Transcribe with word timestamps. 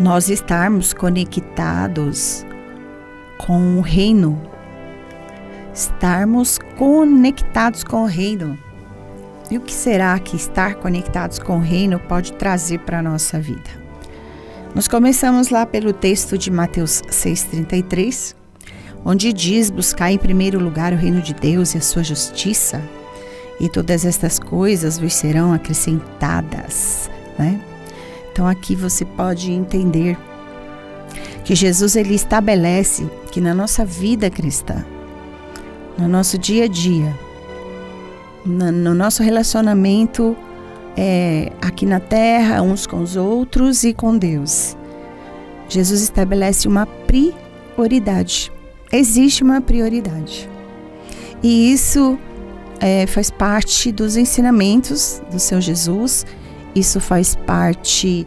nós 0.00 0.30
estarmos 0.30 0.94
conectados 0.94 2.46
com 3.36 3.76
o 3.76 3.82
reino, 3.82 4.40
estarmos 5.74 6.58
conectados 6.78 7.84
com 7.84 8.04
o 8.04 8.06
reino. 8.06 8.58
E 9.50 9.58
o 9.58 9.60
que 9.60 9.74
será 9.74 10.18
que 10.18 10.36
estar 10.36 10.76
conectados 10.76 11.38
com 11.38 11.58
o 11.58 11.60
reino 11.60 11.98
pode 12.00 12.32
trazer 12.32 12.78
para 12.80 13.00
a 13.00 13.02
nossa 13.02 13.38
vida? 13.38 13.68
Nós 14.74 14.88
começamos 14.88 15.50
lá 15.50 15.66
pelo 15.66 15.92
texto 15.92 16.38
de 16.38 16.50
Mateus 16.50 17.02
6,33, 17.02 18.34
onde 19.04 19.34
diz: 19.34 19.68
Buscar 19.68 20.10
em 20.10 20.18
primeiro 20.18 20.58
lugar 20.58 20.94
o 20.94 20.96
reino 20.96 21.20
de 21.20 21.34
Deus 21.34 21.74
e 21.74 21.78
a 21.78 21.82
sua 21.82 22.02
justiça, 22.02 22.80
e 23.60 23.68
todas 23.68 24.06
estas 24.06 24.38
coisas 24.38 24.98
vos 24.98 25.12
serão 25.12 25.52
acrescentadas. 25.52 27.10
Né? 27.38 27.60
Então 28.40 28.48
aqui 28.48 28.74
você 28.74 29.04
pode 29.04 29.52
entender 29.52 30.16
que 31.44 31.54
Jesus 31.54 31.94
ele 31.94 32.14
estabelece 32.14 33.06
que 33.30 33.38
na 33.38 33.52
nossa 33.52 33.84
vida 33.84 34.30
cristã, 34.30 34.82
no 35.98 36.08
nosso 36.08 36.38
dia 36.38 36.64
a 36.64 36.66
dia, 36.66 37.14
no, 38.42 38.72
no 38.72 38.94
nosso 38.94 39.22
relacionamento 39.22 40.34
é, 40.96 41.52
aqui 41.60 41.84
na 41.84 42.00
terra, 42.00 42.62
uns 42.62 42.86
com 42.86 43.02
os 43.02 43.14
outros 43.14 43.84
e 43.84 43.92
com 43.92 44.16
Deus. 44.16 44.74
Jesus 45.68 46.00
estabelece 46.00 46.66
uma 46.66 46.86
prioridade. 46.86 48.50
Existe 48.90 49.42
uma 49.42 49.60
prioridade. 49.60 50.48
E 51.42 51.70
isso 51.70 52.18
é, 52.80 53.06
faz 53.06 53.30
parte 53.30 53.92
dos 53.92 54.16
ensinamentos 54.16 55.20
do 55.30 55.38
Senhor 55.38 55.60
Jesus, 55.60 56.24
isso 56.74 57.00
faz 57.00 57.34
parte 57.34 58.26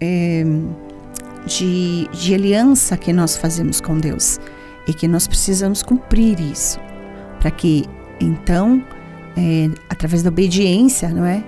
é, 0.00 0.44
de, 1.46 2.08
de 2.12 2.34
aliança 2.34 2.96
que 2.96 3.12
nós 3.12 3.36
fazemos 3.36 3.80
com 3.80 3.98
Deus 3.98 4.38
e 4.86 4.92
que 4.92 5.08
nós 5.08 5.26
precisamos 5.26 5.82
cumprir 5.82 6.40
isso 6.40 6.78
para 7.38 7.50
que 7.50 7.84
então 8.20 8.82
é, 9.36 9.70
através 9.88 10.22
da 10.22 10.30
obediência, 10.30 11.08
não 11.08 11.24
é? 11.24 11.44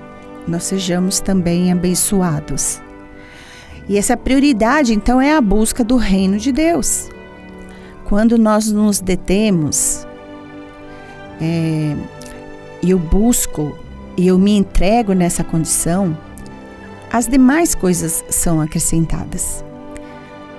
Nós 0.47 0.65
sejamos 0.65 1.21
também 1.21 1.73
abençoados. 1.73 2.81
E 3.89 3.97
essa 3.97 4.17
prioridade, 4.17 4.93
então, 4.93 5.21
é 5.21 5.35
a 5.35 5.41
busca 5.41 5.85
do 5.85 5.97
reino 5.97 6.39
de 6.39 6.53
Deus. 6.53 7.09
Quando 8.05 8.37
nós 8.37 8.71
nos 8.71 9.01
detemos, 9.01 10.07
é, 11.41 11.97
e 12.83 12.91
eu 12.91 12.99
busco 12.99 13.77
e 14.17 14.27
eu 14.27 14.39
me 14.39 14.57
entrego 14.57 15.13
nessa 15.13 15.45
condição, 15.45 16.17
as 17.11 17.27
demais 17.27 17.75
coisas 17.75 18.25
são 18.29 18.61
acrescentadas. 18.61 19.65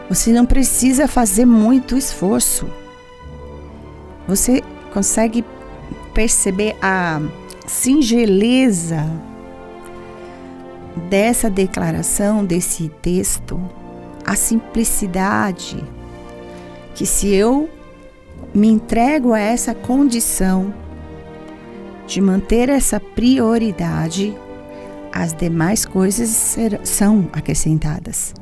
Você 0.09 0.31
não 0.31 0.45
precisa 0.45 1.07
fazer 1.07 1.45
muito 1.45 1.97
esforço. 1.97 2.67
Você 4.27 4.63
consegue 4.93 5.43
perceber 6.13 6.75
a 6.81 7.21
singeleza 7.67 9.05
dessa 11.09 11.49
declaração, 11.49 12.43
desse 12.43 12.89
texto, 13.01 13.59
a 14.25 14.35
simplicidade, 14.35 15.83
que 16.95 17.05
se 17.05 17.33
eu 17.33 17.69
me 18.53 18.67
entrego 18.67 19.33
a 19.33 19.39
essa 19.39 19.75
condição 19.75 20.73
de 22.07 22.21
manter 22.21 22.69
essa 22.69 22.99
prioridade, 22.99 24.35
as 25.17 25.33
demais 25.33 25.83
coisas 25.83 26.55
são 26.83 27.27
acrescentadas. 27.33 28.35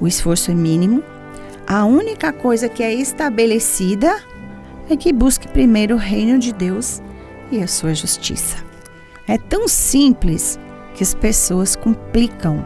O 0.00 0.06
esforço 0.06 0.50
é 0.50 0.54
mínimo, 0.54 1.02
a 1.66 1.84
única 1.84 2.32
coisa 2.32 2.66
que 2.66 2.82
é 2.82 2.92
estabelecida 2.94 4.22
é 4.88 4.96
que 4.96 5.12
busque 5.12 5.46
primeiro 5.46 5.96
o 5.96 5.98
reino 5.98 6.38
de 6.38 6.52
Deus 6.52 7.02
e 7.52 7.62
a 7.62 7.66
sua 7.66 7.94
justiça. 7.94 8.56
É 9.28 9.36
tão 9.36 9.68
simples 9.68 10.58
que 10.94 11.02
as 11.02 11.14
pessoas 11.14 11.76
complicam. 11.76 12.64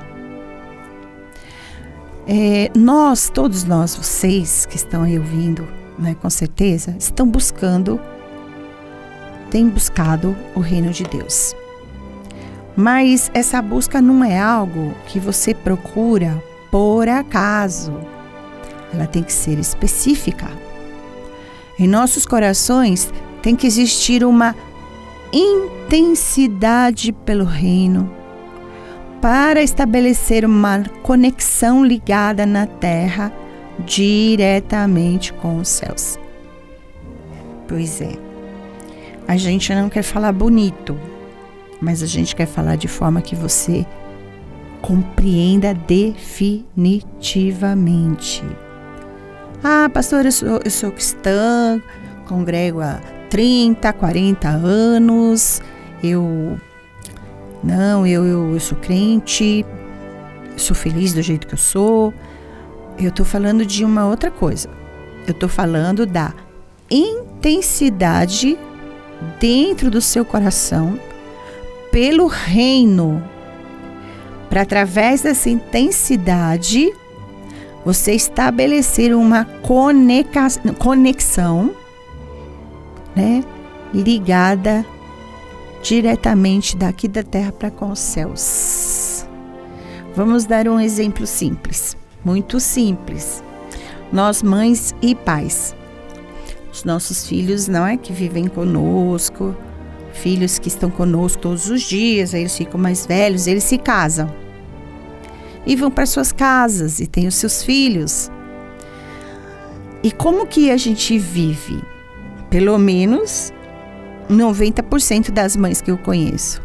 É, 2.29 2.71
nós, 2.77 3.29
todos 3.29 3.65
nós, 3.65 3.97
vocês 3.97 4.67
que 4.67 4.77
estão 4.77 5.03
aí 5.03 5.19
ouvindo, 5.19 5.67
né, 5.99 6.15
com 6.15 6.31
certeza, 6.31 6.95
estão 6.99 7.27
buscando, 7.27 8.01
têm 9.51 9.69
buscado 9.69 10.37
o 10.55 10.61
reino 10.61 10.91
de 10.91 11.03
Deus. 11.05 11.57
Mas 12.81 13.29
essa 13.35 13.61
busca 13.61 14.01
não 14.01 14.23
é 14.23 14.39
algo 14.39 14.95
que 15.09 15.19
você 15.19 15.53
procura 15.53 16.41
por 16.71 17.09
acaso. 17.09 17.93
Ela 18.95 19.05
tem 19.05 19.21
que 19.21 19.33
ser 19.33 19.59
específica. 19.59 20.47
Em 21.77 21.89
nossos 21.89 22.25
corações 22.25 23.13
tem 23.43 23.57
que 23.57 23.67
existir 23.67 24.23
uma 24.23 24.55
intensidade 25.33 27.11
pelo 27.11 27.45
reino 27.45 28.09
para 29.21 29.61
estabelecer 29.61 30.45
uma 30.45 30.85
conexão 31.03 31.85
ligada 31.85 32.47
na 32.47 32.65
terra 32.65 33.33
diretamente 33.81 35.33
com 35.33 35.57
os 35.57 35.67
céus. 35.67 36.17
Pois 37.67 38.01
é, 38.01 38.17
a 39.27 39.37
gente 39.37 39.75
não 39.75 39.89
quer 39.89 40.05
falar 40.05 40.31
bonito, 40.31 40.97
mas 41.81 42.03
a 42.03 42.07
gente 42.07 42.35
quer 42.35 42.47
falar 42.47 42.75
de 42.77 42.89
forma 42.89 43.23
que 43.23 43.37
você 43.37 43.87
compreenda 44.81 45.75
definitivamente. 45.75 48.43
Ah, 49.63 49.91
pastor, 49.93 50.25
eu 50.25 50.33
sou, 50.33 50.61
eu 50.65 50.71
sou 50.71 50.91
cristã, 50.93 51.83
congrego 52.27 52.81
há 52.81 52.99
30, 53.29 53.93
40 53.93 54.49
anos, 54.49 55.61
eu. 56.03 56.59
Não, 57.63 58.07
eu, 58.07 58.25
eu, 58.25 58.55
eu 58.55 58.61
sou 58.61 58.79
crente, 58.79 59.67
sou 60.57 60.75
feliz 60.77 61.13
do 61.13 61.21
jeito 61.23 61.47
que 61.47 61.55
eu 61.55 61.59
sou. 61.59 62.15
Eu 62.99 63.11
estou 63.11 63.27
falando 63.27 63.67
de 63.67 63.85
uma 63.85 64.07
outra 64.07 64.31
coisa. 64.31 64.71
Eu 65.27 65.33
estou 65.33 65.49
falando 65.49 66.07
da 66.07 66.33
intensidade 66.91 68.57
dentro 69.41 69.91
do 69.91 70.01
seu 70.01 70.25
coração 70.25 70.99
pelo 71.99 72.29
reino. 72.29 73.21
Para 74.49 74.63
através 74.63 75.23
dessa 75.23 75.51
intensidade 75.51 76.95
você 77.85 78.13
estabelecer 78.13 79.13
uma 79.13 79.45
conexão 80.79 81.75
né, 83.17 83.43
ligada 83.93 84.87
diretamente 85.83 86.77
daqui 86.77 87.09
da 87.09 87.25
terra 87.25 87.51
para 87.51 87.69
com 87.69 87.91
os 87.91 87.99
céus. 87.99 89.27
Vamos 90.15 90.45
dar 90.45 90.69
um 90.69 90.79
exemplo 90.79 91.27
simples, 91.27 91.97
muito 92.25 92.61
simples. 92.61 93.43
Nós, 94.13 94.41
mães 94.41 94.95
e 95.03 95.17
pais, 95.17 95.75
os 96.73 96.85
nossos 96.85 97.27
filhos 97.27 97.67
não 97.67 97.85
é 97.85 97.97
que 97.97 98.13
vivem 98.13 98.47
conosco, 98.47 99.53
filhos 100.19 100.59
que 100.59 100.69
estão 100.69 100.91
conosco 100.91 101.41
todos 101.41 101.71
os 101.71 101.83
dias, 101.83 102.35
aí 102.35 102.43
eles 102.43 102.57
ficam 102.57 102.81
mais 102.81 103.07
velhos, 103.07 103.47
eles 103.47 103.65
se 103.65 103.79
casam 103.79 104.33
e 105.67 105.77
vão 105.77 105.91
para 105.91 106.07
suas 106.07 106.33
casas 106.33 107.01
e 107.01 107.07
têm 107.07 107.27
os 107.27 107.35
seus 107.35 107.63
filhos. 107.63 108.31
E 110.03 110.11
como 110.11 110.47
que 110.47 110.71
a 110.71 110.77
gente 110.77 111.19
vive? 111.19 111.83
Pelo 112.49 112.79
menos 112.79 113.53
90% 114.31 115.31
das 115.31 115.57
mães 115.57 115.81
que 115.81 115.91
eu 115.91 115.99
conheço. 115.99 116.63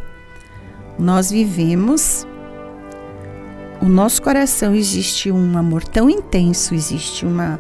Nós 0.97 1.31
vivemos 1.31 2.25
o 3.81 3.89
nosso 3.89 4.21
coração 4.21 4.73
existe 4.73 5.29
um 5.29 5.57
amor 5.57 5.83
tão 5.83 6.09
intenso, 6.09 6.73
existe 6.73 7.25
uma 7.25 7.59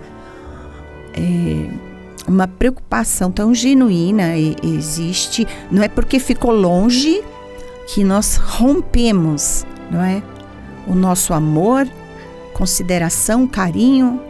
é, 1.13 1.69
uma 2.27 2.47
preocupação 2.47 3.31
tão 3.31 3.53
genuína, 3.53 4.37
existe, 4.37 5.47
não 5.69 5.83
é 5.83 5.87
porque 5.87 6.19
ficou 6.19 6.51
longe 6.51 7.23
que 7.87 8.03
nós 8.03 8.37
rompemos, 8.37 9.65
não 9.91 10.01
é? 10.01 10.23
O 10.87 10.95
nosso 10.95 11.33
amor, 11.33 11.87
consideração, 12.53 13.47
carinho, 13.47 14.21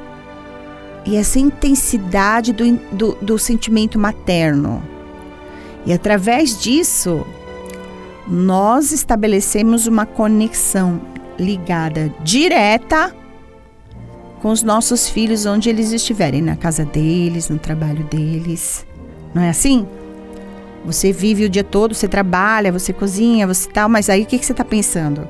e 1.06 1.16
essa 1.16 1.40
intensidade 1.40 2.54
do, 2.54 2.78
do, 2.92 3.18
do 3.22 3.40
sentimento 3.40 4.00
materno. 4.00 4.82
E 5.86 5.92
através 5.92 6.60
disso, 6.60 7.26
nós 8.28 8.92
estabelecemos 8.92 9.86
uma 9.86 10.06
conexão 10.06 11.02
ligada 11.38 12.14
direta 12.24 13.14
com 14.44 14.52
os 14.52 14.62
nossos 14.62 15.08
filhos 15.08 15.46
onde 15.46 15.70
eles 15.70 15.94
estiverem, 15.94 16.42
na 16.42 16.58
casa 16.58 16.84
deles, 16.84 17.48
no 17.48 17.58
trabalho 17.58 18.04
deles. 18.04 18.86
Não 19.34 19.42
é 19.42 19.50
assim? 19.50 19.88
Você 20.86 21.14
vive 21.14 21.46
o 21.46 21.50
dia 21.50 21.64
todo, 21.64 21.96
você 21.96 22.10
trabalha, 22.10 22.70
você 22.70 22.92
cozinha, 22.92 23.48
você 23.48 23.70
tal, 23.70 23.88
mas 23.88 24.10
aí 24.10 24.24
o 24.24 24.26
que, 24.26 24.38
que 24.38 24.46
você 24.46 24.52
está 24.52 24.66
pensando? 24.66 25.26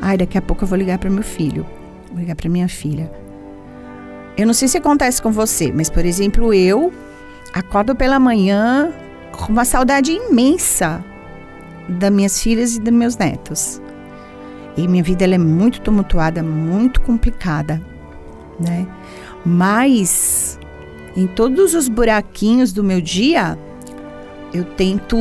Ai, 0.00 0.16
daqui 0.16 0.38
a 0.38 0.42
pouco 0.42 0.62
eu 0.62 0.68
vou 0.68 0.78
ligar 0.78 0.96
para 0.96 1.10
meu 1.10 1.24
filho, 1.24 1.66
vou 2.08 2.20
ligar 2.20 2.36
para 2.36 2.48
minha 2.48 2.68
filha. 2.68 3.10
Eu 4.38 4.46
não 4.46 4.54
sei 4.54 4.68
se 4.68 4.78
acontece 4.78 5.20
com 5.20 5.32
você, 5.32 5.72
mas 5.72 5.90
por 5.90 6.04
exemplo, 6.06 6.54
eu 6.54 6.92
acordo 7.52 7.96
pela 7.96 8.20
manhã 8.20 8.92
com 9.32 9.52
uma 9.52 9.64
saudade 9.64 10.12
imensa 10.12 11.04
das 11.88 12.12
minhas 12.12 12.40
filhas 12.40 12.76
e 12.76 12.80
dos 12.80 12.92
meus 12.92 13.16
netos. 13.16 13.82
E 14.76 14.86
minha 14.86 15.02
vida 15.02 15.24
ela 15.24 15.34
é 15.34 15.38
muito 15.38 15.80
tumultuada, 15.80 16.44
muito 16.44 17.00
complicada, 17.00 17.89
né? 18.60 18.86
Mas 19.44 20.58
em 21.16 21.26
todos 21.26 21.74
os 21.74 21.88
buraquinhos 21.88 22.72
do 22.72 22.84
meu 22.84 23.00
dia, 23.00 23.58
eu 24.52 24.64
tento 24.64 25.16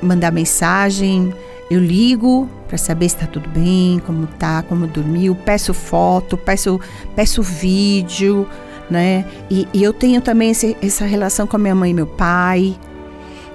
mandar 0.00 0.30
mensagem, 0.30 1.32
eu 1.70 1.80
ligo 1.80 2.48
para 2.68 2.78
saber 2.78 3.08
se 3.08 3.16
está 3.16 3.26
tudo 3.26 3.48
bem, 3.48 4.00
como 4.06 4.26
tá, 4.26 4.62
como 4.62 4.86
dormiu, 4.86 5.34
peço 5.34 5.74
foto, 5.74 6.36
peço, 6.36 6.80
peço 7.14 7.42
vídeo, 7.42 8.46
né? 8.90 9.24
E, 9.50 9.66
e 9.72 9.82
eu 9.82 9.92
tenho 9.92 10.20
também 10.20 10.50
esse, 10.50 10.76
essa 10.82 11.04
relação 11.04 11.46
com 11.46 11.56
a 11.56 11.58
minha 11.58 11.74
mãe 11.74 11.90
e 11.90 11.94
meu 11.94 12.06
pai, 12.06 12.76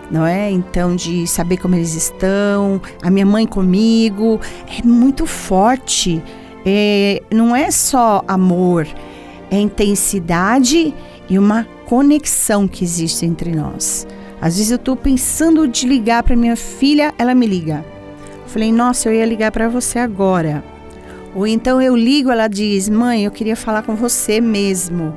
não 0.09 0.25
é? 0.25 0.49
Então, 0.49 0.95
de 0.95 1.27
saber 1.27 1.57
como 1.57 1.75
eles 1.75 1.93
estão, 1.95 2.81
a 3.01 3.09
minha 3.09 3.25
mãe 3.25 3.45
comigo, 3.45 4.39
é 4.67 4.85
muito 4.85 5.25
forte. 5.25 6.21
É, 6.69 7.23
não 7.33 7.55
é 7.55 7.71
só 7.71 8.25
amor, 8.27 8.85
é 9.49 9.57
intensidade 9.57 10.93
e 11.29 11.39
uma 11.39 11.65
conexão 11.85 12.67
que 12.67 12.83
existe 12.83 13.25
entre 13.25 13.55
nós. 13.55 14.05
Às 14.41 14.57
vezes 14.57 14.71
eu 14.71 14.75
estou 14.75 14.97
pensando 14.97 15.65
de 15.65 15.87
ligar 15.87 16.23
para 16.23 16.35
minha 16.35 16.57
filha, 16.57 17.13
ela 17.17 17.33
me 17.33 17.47
liga. 17.47 17.85
Falei, 18.47 18.73
nossa, 18.73 19.07
eu 19.07 19.13
ia 19.13 19.25
ligar 19.25 19.49
para 19.49 19.69
você 19.69 19.97
agora. 19.97 20.61
Ou 21.33 21.47
então 21.47 21.81
eu 21.81 21.95
ligo, 21.95 22.29
ela 22.29 22.49
diz, 22.49 22.89
mãe, 22.89 23.23
eu 23.23 23.31
queria 23.31 23.55
falar 23.55 23.83
com 23.83 23.95
você 23.95 24.41
mesmo. 24.41 25.15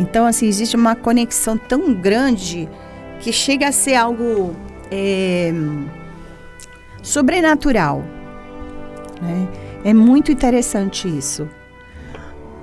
Então, 0.00 0.26
assim, 0.26 0.48
existe 0.48 0.74
uma 0.74 0.96
conexão 0.96 1.56
tão 1.56 1.94
grande 1.94 2.68
que 3.20 3.32
chega 3.32 3.68
a 3.68 3.72
ser 3.72 3.94
algo 3.94 4.52
é, 4.90 5.52
sobrenatural. 7.02 8.02
Né? 9.22 9.48
É 9.84 9.94
muito 9.94 10.32
interessante 10.32 11.08
isso. 11.08 11.48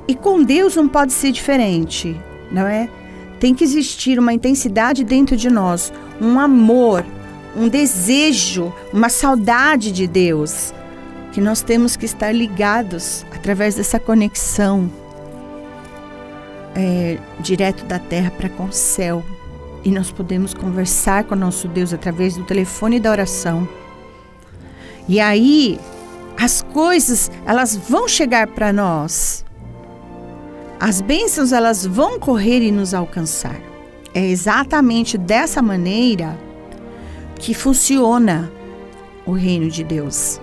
E 0.07 0.13
com 0.13 0.43
Deus 0.43 0.75
não 0.75 0.87
pode 0.87 1.13
ser 1.13 1.31
diferente, 1.31 2.19
não 2.51 2.67
é? 2.67 2.89
Tem 3.39 3.53
que 3.53 3.63
existir 3.63 4.19
uma 4.19 4.33
intensidade 4.33 5.03
dentro 5.03 5.35
de 5.35 5.49
nós, 5.49 5.91
um 6.21 6.39
amor, 6.39 7.05
um 7.55 7.67
desejo, 7.67 8.73
uma 8.93 9.09
saudade 9.09 9.91
de 9.91 10.07
Deus, 10.07 10.73
que 11.31 11.41
nós 11.41 11.61
temos 11.61 11.95
que 11.95 12.05
estar 12.05 12.31
ligados 12.31 13.25
através 13.31 13.75
dessa 13.75 13.99
conexão 13.99 14.89
é, 16.75 17.17
direto 17.39 17.85
da 17.85 17.97
terra 17.97 18.31
para 18.31 18.49
com 18.49 18.65
o 18.65 18.71
céu 18.71 19.23
e 19.85 19.91
nós 19.91 20.11
podemos 20.11 20.53
conversar 20.53 21.23
com 21.25 21.35
o 21.35 21.37
nosso 21.37 21.67
Deus 21.67 21.93
através 21.93 22.35
do 22.35 22.43
telefone 22.43 22.99
da 22.99 23.11
oração. 23.11 23.67
E 25.07 25.19
aí 25.19 25.79
as 26.45 26.61
coisas, 26.61 27.31
elas 27.43 27.75
vão 27.75 28.07
chegar 28.07 28.45
para 28.45 28.71
nós. 28.71 29.43
As 30.79 31.01
bênçãos, 31.01 31.51
elas 31.51 31.83
vão 31.83 32.19
correr 32.19 32.61
e 32.61 32.71
nos 32.71 32.93
alcançar. 32.93 33.59
É 34.13 34.23
exatamente 34.23 35.17
dessa 35.17 35.59
maneira 35.59 36.37
que 37.39 37.55
funciona 37.55 38.51
o 39.25 39.31
reino 39.31 39.71
de 39.71 39.83
Deus. 39.83 40.39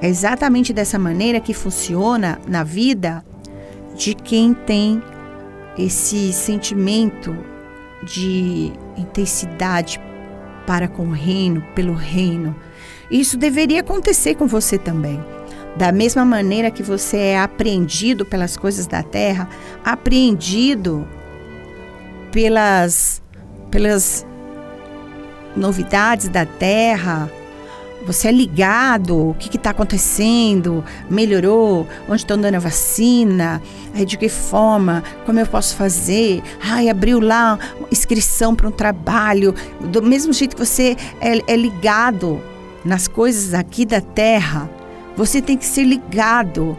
É 0.00 0.08
exatamente 0.08 0.72
dessa 0.72 1.00
maneira 1.00 1.40
que 1.40 1.52
funciona 1.52 2.38
na 2.46 2.62
vida 2.62 3.24
de 3.96 4.14
quem 4.14 4.54
tem 4.54 5.02
esse 5.76 6.32
sentimento 6.32 7.36
de 8.04 8.72
intensidade 8.96 10.00
para 10.64 10.86
com 10.86 11.08
o 11.08 11.12
reino, 11.12 11.60
pelo 11.74 11.94
reino. 11.94 12.54
Isso 13.10 13.36
deveria 13.36 13.80
acontecer 13.80 14.34
com 14.34 14.46
você 14.46 14.76
também. 14.78 15.22
Da 15.76 15.92
mesma 15.92 16.24
maneira 16.24 16.70
que 16.70 16.82
você 16.82 17.16
é 17.16 17.38
apreendido 17.38 18.24
pelas 18.24 18.56
coisas 18.56 18.86
da 18.86 19.02
terra, 19.02 19.48
apreendido 19.84 21.06
pelas, 22.32 23.22
pelas 23.70 24.26
novidades 25.56 26.28
da 26.28 26.44
terra, 26.44 27.30
você 28.04 28.28
é 28.28 28.32
ligado, 28.32 29.30
o 29.30 29.34
que 29.34 29.56
está 29.56 29.70
acontecendo, 29.70 30.84
melhorou, 31.10 31.86
onde 32.08 32.22
estão 32.22 32.38
dando 32.38 32.54
a 32.54 32.58
vacina, 32.58 33.60
de 34.06 34.16
que 34.16 34.28
forma, 34.28 35.02
como 35.26 35.38
eu 35.38 35.46
posso 35.46 35.76
fazer, 35.76 36.42
ai, 36.62 36.88
abriu 36.88 37.20
lá 37.20 37.58
inscrição 37.92 38.54
para 38.54 38.68
um 38.68 38.72
trabalho, 38.72 39.54
do 39.80 40.02
mesmo 40.02 40.32
jeito 40.32 40.56
que 40.56 40.64
você 40.64 40.96
é, 41.20 41.52
é 41.52 41.56
ligado 41.56 42.40
nas 42.84 43.08
coisas 43.08 43.54
aqui 43.54 43.84
da 43.84 44.00
terra, 44.00 44.70
você 45.16 45.42
tem 45.42 45.56
que 45.56 45.66
ser 45.66 45.84
ligado 45.84 46.76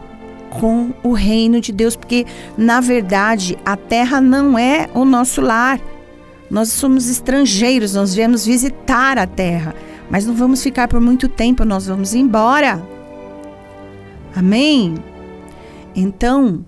com 0.50 0.92
o 1.04 1.14
reino 1.14 1.62
de 1.62 1.72
Deus, 1.72 1.96
porque 1.96 2.26
na 2.58 2.82
verdade 2.82 3.58
a 3.66 3.76
terra 3.76 4.20
não 4.20 4.58
é 4.58 4.90
o 4.94 5.06
nosso 5.06 5.42
lar. 5.42 5.80
Nós 6.50 6.70
somos 6.70 7.10
estrangeiros, 7.10 7.94
nós 7.94 8.16
viemos 8.16 8.46
visitar 8.46 9.18
a 9.18 9.28
terra. 9.28 9.76
Mas 10.10 10.26
não 10.26 10.34
vamos 10.34 10.64
ficar 10.64 10.88
por 10.88 11.00
muito 11.00 11.30
tempo, 11.30 11.64
nós 11.64 11.86
vamos 11.86 12.16
embora. 12.16 12.82
Amém? 14.36 14.96
Então, 15.96 16.66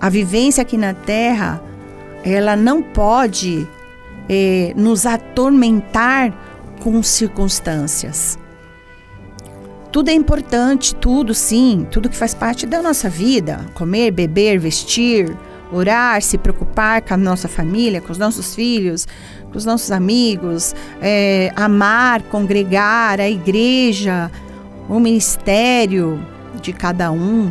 a 0.00 0.08
vivência 0.08 0.62
aqui 0.62 0.76
na 0.76 0.92
terra, 0.92 1.62
ela 2.24 2.56
não 2.56 2.82
pode 2.82 3.68
é, 4.28 4.72
nos 4.76 5.06
atormentar 5.06 6.32
com 6.80 7.02
circunstâncias. 7.02 8.38
Tudo 9.92 10.08
é 10.08 10.12
importante, 10.12 10.94
tudo 10.94 11.34
sim, 11.34 11.86
tudo 11.90 12.08
que 12.08 12.16
faz 12.16 12.32
parte 12.34 12.66
da 12.66 12.80
nossa 12.82 13.08
vida: 13.08 13.66
comer, 13.74 14.10
beber, 14.10 14.58
vestir, 14.58 15.36
orar, 15.72 16.22
se 16.22 16.38
preocupar 16.38 17.02
com 17.02 17.14
a 17.14 17.16
nossa 17.16 17.48
família, 17.48 18.00
com 18.00 18.12
os 18.12 18.18
nossos 18.18 18.54
filhos, 18.54 19.06
com 19.50 19.58
os 19.58 19.64
nossos 19.64 19.90
amigos, 19.90 20.74
é, 21.00 21.52
amar, 21.56 22.22
congregar, 22.22 23.20
a 23.20 23.28
igreja, 23.28 24.30
o 24.88 24.98
ministério 25.00 26.24
de 26.60 26.72
cada 26.72 27.10
um, 27.10 27.50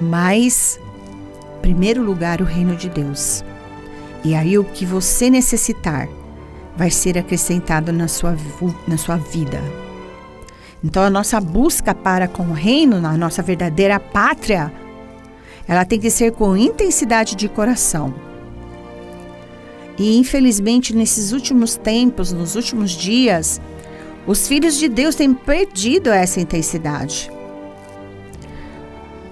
mas, 0.00 0.78
em 1.58 1.60
primeiro 1.60 2.02
lugar, 2.02 2.40
o 2.40 2.44
reino 2.44 2.76
de 2.76 2.88
Deus. 2.88 3.44
E 4.24 4.34
aí 4.34 4.56
o 4.56 4.64
que 4.64 4.86
você 4.86 5.28
necessitar 5.28 6.08
vai 6.76 6.90
ser 6.90 7.18
acrescentado 7.18 7.92
na 7.92 8.08
sua, 8.08 8.36
na 8.86 8.96
sua 8.96 9.16
vida. 9.16 9.60
Então 10.82 11.02
a 11.02 11.10
nossa 11.10 11.40
busca 11.40 11.94
para 11.94 12.26
com 12.26 12.44
o 12.44 12.52
reino, 12.52 13.00
na 13.00 13.16
nossa 13.16 13.42
verdadeira 13.42 14.00
pátria, 14.00 14.72
ela 15.68 15.84
tem 15.84 16.00
que 16.00 16.10
ser 16.10 16.32
com 16.32 16.56
intensidade 16.56 17.36
de 17.36 17.48
coração. 17.48 18.12
E 19.96 20.16
infelizmente, 20.16 20.96
nesses 20.96 21.32
últimos 21.32 21.76
tempos, 21.76 22.32
nos 22.32 22.56
últimos 22.56 22.90
dias, 22.90 23.60
os 24.26 24.48
filhos 24.48 24.76
de 24.76 24.88
Deus 24.88 25.14
têm 25.14 25.32
perdido 25.32 26.10
essa 26.10 26.40
intensidade. 26.40 27.30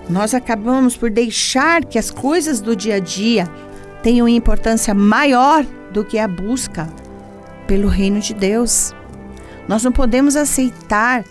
Nós 0.09 0.35
acabamos 0.35 0.97
por 0.97 1.11
deixar 1.11 1.85
que 1.85 1.99
as 1.99 2.11
coisas 2.11 2.61
do 2.61 2.77
dia 2.77 2.97
a 2.97 2.99
dia 3.01 3.49
tenham 4.03 4.29
importância 4.29 4.95
maior 4.95 5.65
do 5.93 6.05
que 6.05 6.19
a 6.19 6.29
busca 6.29 6.89
pelo 7.71 7.87
reino 7.87 8.19
de 8.19 8.35
Deus. 8.35 8.93
Nós 9.69 9.85
não 9.85 9.93
podemos 9.93 10.35
aceitar 10.35 11.25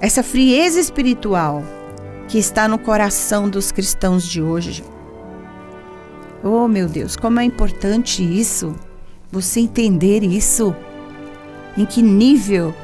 essa 0.00 0.20
frieza 0.20 0.80
espiritual 0.80 1.62
que 2.26 2.36
está 2.36 2.66
no 2.66 2.76
coração 2.80 3.48
dos 3.48 3.70
cristãos 3.70 4.26
de 4.26 4.42
hoje. 4.42 4.82
Oh, 6.42 6.66
meu 6.66 6.88
Deus, 6.88 7.14
como 7.14 7.38
é 7.38 7.44
importante 7.44 8.24
isso, 8.24 8.74
você 9.30 9.60
entender 9.60 10.24
isso. 10.24 10.74
Em 11.78 11.86
que 11.86 12.02
nível 12.02 12.74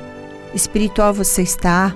espiritual 0.55 1.13
você 1.13 1.43
está? 1.43 1.93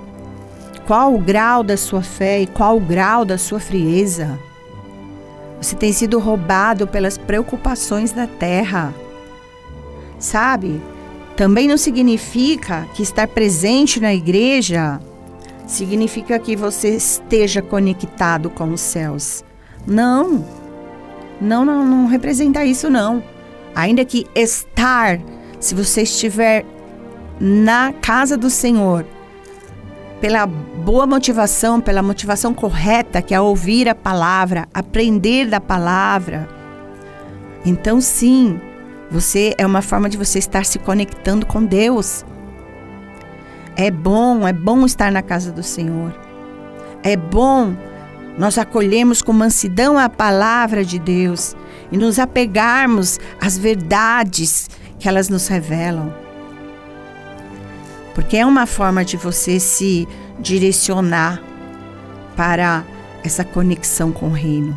Qual 0.84 1.14
o 1.14 1.18
grau 1.20 1.62
da 1.62 1.76
sua 1.76 2.02
fé 2.02 2.40
e 2.40 2.46
qual 2.48 2.78
o 2.78 2.80
grau 2.80 3.24
da 3.24 3.38
sua 3.38 3.60
frieza? 3.60 4.36
Você 5.62 5.76
tem 5.76 5.92
sido 5.92 6.18
roubado 6.18 6.88
pelas 6.88 7.16
preocupações 7.16 8.10
da 8.10 8.26
terra. 8.26 8.92
Sabe? 10.18 10.80
Também 11.36 11.68
não 11.68 11.76
significa 11.76 12.86
que 12.94 13.02
estar 13.02 13.28
presente 13.28 14.00
na 14.00 14.14
igreja 14.14 15.00
significa 15.66 16.38
que 16.38 16.56
você 16.56 16.96
esteja 16.96 17.60
conectado 17.60 18.48
com 18.48 18.72
os 18.72 18.80
céus. 18.80 19.44
Não. 19.86 20.44
Não, 21.40 21.64
não, 21.64 21.84
não 21.84 22.06
representa 22.06 22.64
isso 22.64 22.88
não. 22.88 23.22
Ainda 23.74 24.04
que 24.04 24.26
estar, 24.34 25.20
se 25.60 25.74
você 25.74 26.02
estiver 26.02 26.64
na 27.38 27.92
casa 27.92 28.36
do 28.36 28.48
Senhor, 28.48 29.04
pela 30.20 30.46
boa 30.46 31.06
motivação, 31.06 31.80
pela 31.80 32.02
motivação 32.02 32.54
correta, 32.54 33.20
que 33.20 33.34
é 33.34 33.40
ouvir 33.40 33.88
a 33.88 33.94
palavra, 33.94 34.66
aprender 34.72 35.46
da 35.46 35.60
palavra, 35.60 36.48
então 37.64 38.00
sim, 38.00 38.58
você 39.10 39.54
é 39.56 39.64
uma 39.64 39.82
forma 39.82 40.08
de 40.08 40.16
você 40.16 40.38
estar 40.38 40.64
se 40.64 40.78
conectando 40.78 41.46
com 41.46 41.64
Deus. 41.64 42.24
É 43.76 43.90
bom, 43.90 44.46
é 44.46 44.52
bom 44.52 44.84
estar 44.84 45.12
na 45.12 45.22
casa 45.22 45.52
do 45.52 45.62
Senhor. 45.62 46.14
É 47.02 47.16
bom 47.16 47.76
nós 48.36 48.58
acolhermos 48.58 49.22
com 49.22 49.32
mansidão 49.32 49.98
a 49.98 50.08
palavra 50.08 50.84
de 50.84 50.98
Deus 50.98 51.56
e 51.90 51.96
nos 51.96 52.18
apegarmos 52.18 53.18
às 53.40 53.56
verdades 53.56 54.68
que 54.98 55.08
elas 55.08 55.28
nos 55.28 55.46
revelam. 55.48 56.12
Porque 58.14 58.36
é 58.36 58.46
uma 58.46 58.66
forma 58.66 59.04
de 59.04 59.16
você 59.16 59.60
se 59.60 60.08
direcionar 60.38 61.40
para 62.36 62.84
essa 63.22 63.44
conexão 63.44 64.12
com 64.12 64.26
o 64.26 64.32
reino. 64.32 64.76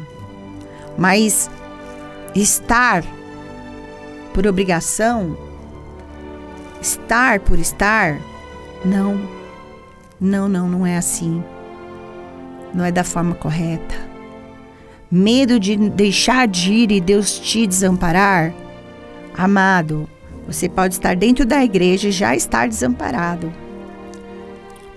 Mas 0.98 1.50
estar 2.36 3.03
por 4.39 4.48
obrigação, 4.48 5.38
estar 6.81 7.41
por 7.41 7.60
estar, 7.60 8.17
não. 8.86 9.19
Não, 10.17 10.48
não, 10.48 10.65
não 10.65 10.88
é 10.88 10.96
assim. 10.96 11.43
Não 12.74 12.86
é 12.86 12.89
da 12.89 13.03
forma 13.03 13.36
correta. 13.36 13.96
Medo 15.12 15.60
de 15.60 15.75
deixar 15.75 16.48
de 16.48 16.72
ir 16.72 16.89
e 16.89 17.01
Deus 17.01 17.38
te 17.38 17.67
desamparar? 17.67 18.53
Amado, 19.38 20.10
você 20.48 20.69
pode 20.69 20.93
estar 20.93 21.17
dentro 21.17 21.46
da 21.46 21.62
igreja 21.62 22.08
e 22.08 22.13
já 22.13 22.34
estar 22.34 22.65
desamparado. 22.65 23.51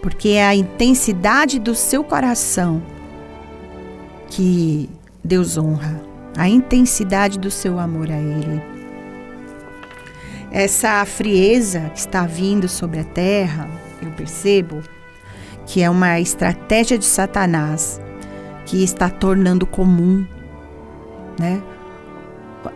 Porque 0.01 0.29
é 0.29 0.47
a 0.47 0.55
intensidade 0.55 1.59
do 1.59 1.75
seu 1.75 2.05
coração 2.05 2.81
que 4.29 4.89
Deus 5.25 5.59
honra, 5.59 6.01
a 6.37 6.49
intensidade 6.49 7.41
do 7.41 7.51
seu 7.51 7.81
amor 7.81 8.09
a 8.09 8.17
Ele. 8.17 8.72
Essa 10.52 11.02
frieza 11.06 11.90
que 11.94 11.99
está 11.99 12.26
vindo 12.26 12.68
sobre 12.68 13.00
a 13.00 13.04
terra, 13.04 13.71
eu 14.02 14.11
percebo 14.11 14.82
que 15.66 15.82
é 15.82 15.88
uma 15.88 16.21
estratégia 16.21 16.99
de 16.99 17.06
Satanás 17.06 17.99
que 18.66 18.85
está 18.85 19.09
tornando 19.09 19.66
comum, 19.66 20.26
né, 21.40 21.62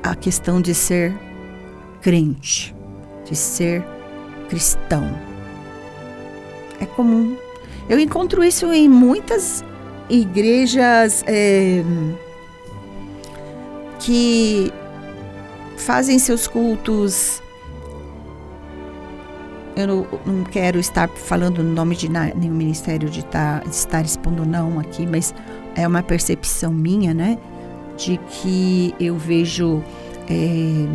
a 0.02 0.14
questão 0.14 0.61
de 0.61 0.75
ser 0.75 1.14
crente, 2.00 2.75
de 3.26 3.37
ser 3.37 3.85
cristão. 4.49 5.14
É 6.80 6.87
comum. 6.87 7.37
Eu 7.90 7.99
encontro 7.99 8.42
isso 8.42 8.73
em 8.73 8.88
muitas 8.88 9.62
igrejas 10.09 11.23
é, 11.26 11.83
que 13.99 14.73
fazem 15.76 16.18
seus 16.18 16.47
cultos. 16.47 17.42
Eu 19.76 19.87
não, 19.87 20.06
não 20.25 20.45
quero 20.45 20.78
estar 20.78 21.06
falando 21.09 21.62
no 21.62 21.71
nome 21.71 21.95
de 21.95 22.09
nenhum 22.09 22.54
ministério 22.54 23.11
de, 23.11 23.23
tá, 23.25 23.59
de 23.59 23.68
estar 23.68 24.02
expondo 24.02 24.47
não 24.47 24.80
aqui, 24.80 25.06
mas 25.06 25.35
é 25.75 25.87
uma 25.87 26.02
percepção 26.02 26.73
minha, 26.73 27.12
né? 27.12 27.38
De 27.99 28.16
que 28.16 28.95
eu 28.99 29.18
vejo 29.18 29.83
é, 30.30 30.87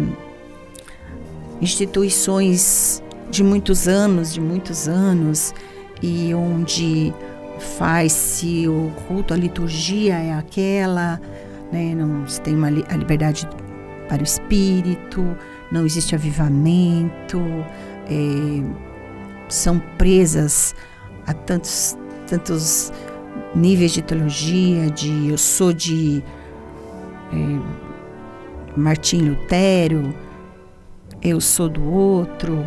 instituições 1.62 3.04
de 3.30 3.44
muitos 3.44 3.88
anos, 3.88 4.34
de 4.34 4.42
muitos 4.42 4.88
anos, 4.88 5.54
e 6.02 6.34
onde 6.34 7.14
faz-se 7.78 8.68
o 8.68 8.92
culto, 9.08 9.34
a 9.34 9.38
liturgia 9.38 10.16
é 10.16 10.34
aquela, 10.34 11.22
né? 11.72 11.94
não 11.96 12.28
se 12.28 12.42
tem 12.42 12.56
uma, 12.56 12.68
a 12.68 12.96
liberdade 12.96 13.48
para 14.10 14.22
o 14.22 14.24
espírito, 14.24 15.38
não 15.72 15.86
existe 15.86 16.16
avivamento, 16.16 17.40
é, 18.08 18.64
são 19.50 19.80
presas 19.98 20.76
a 21.28 21.34
tantos, 21.34 21.98
tantos 22.28 22.92
níveis 23.56 23.92
de 23.92 24.02
teologia, 24.02 24.90
de 24.90 25.30
eu 25.30 25.38
sou 25.38 25.74
de 25.74 26.24
é, 27.34 28.80
Martim 28.80 29.20
Lutero, 29.22 30.14
eu 31.22 31.40
sou 31.40 31.70
do 31.70 31.84
outro, 31.84 32.64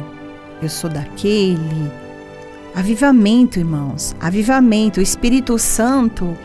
eu 0.63 0.69
sou 0.69 0.89
daquele. 0.91 1.91
Avivamento, 2.75 3.59
irmãos, 3.59 4.15
avivamento. 4.21 5.01
O 5.01 5.03
Espírito 5.03 5.59
Santo, 5.59 6.37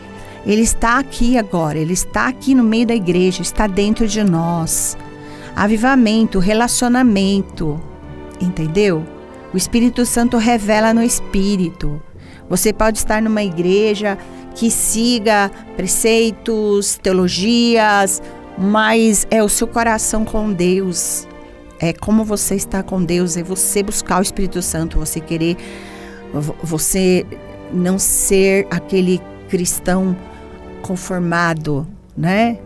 ele 0.46 0.62
está 0.62 0.98
aqui 0.98 1.36
agora, 1.36 1.78
ele 1.78 1.92
está 1.92 2.28
aqui 2.28 2.54
no 2.54 2.62
meio 2.62 2.86
da 2.86 2.94
igreja, 2.94 3.42
está 3.42 3.66
dentro 3.66 4.06
de 4.06 4.22
nós. 4.22 4.96
Avivamento, 5.54 6.38
relacionamento, 6.38 7.80
entendeu? 8.40 9.04
O 9.52 9.56
Espírito 9.56 10.06
Santo 10.06 10.36
revela 10.36 10.94
no 10.94 11.02
Espírito. 11.02 12.00
Você 12.48 12.72
pode 12.72 12.98
estar 12.98 13.20
numa 13.20 13.42
igreja 13.42 14.18
que 14.54 14.70
siga 14.70 15.50
preceitos, 15.76 16.98
teologias, 17.02 18.22
mas 18.58 19.26
é 19.30 19.42
o 19.42 19.48
seu 19.48 19.66
coração 19.66 20.24
com 20.24 20.52
Deus 20.52 21.26
é 21.80 21.94
como 21.94 22.24
você 22.24 22.54
está 22.54 22.82
com 22.82 23.02
Deus, 23.02 23.38
é 23.38 23.42
você 23.42 23.82
buscar 23.82 24.18
o 24.18 24.22
Espírito 24.22 24.60
Santo, 24.60 24.98
você 24.98 25.18
querer, 25.18 25.56
você 26.62 27.26
não 27.72 27.98
ser 27.98 28.66
aquele 28.70 29.18
cristão 29.48 30.14
conformado, 30.82 31.88
né? 32.14 32.58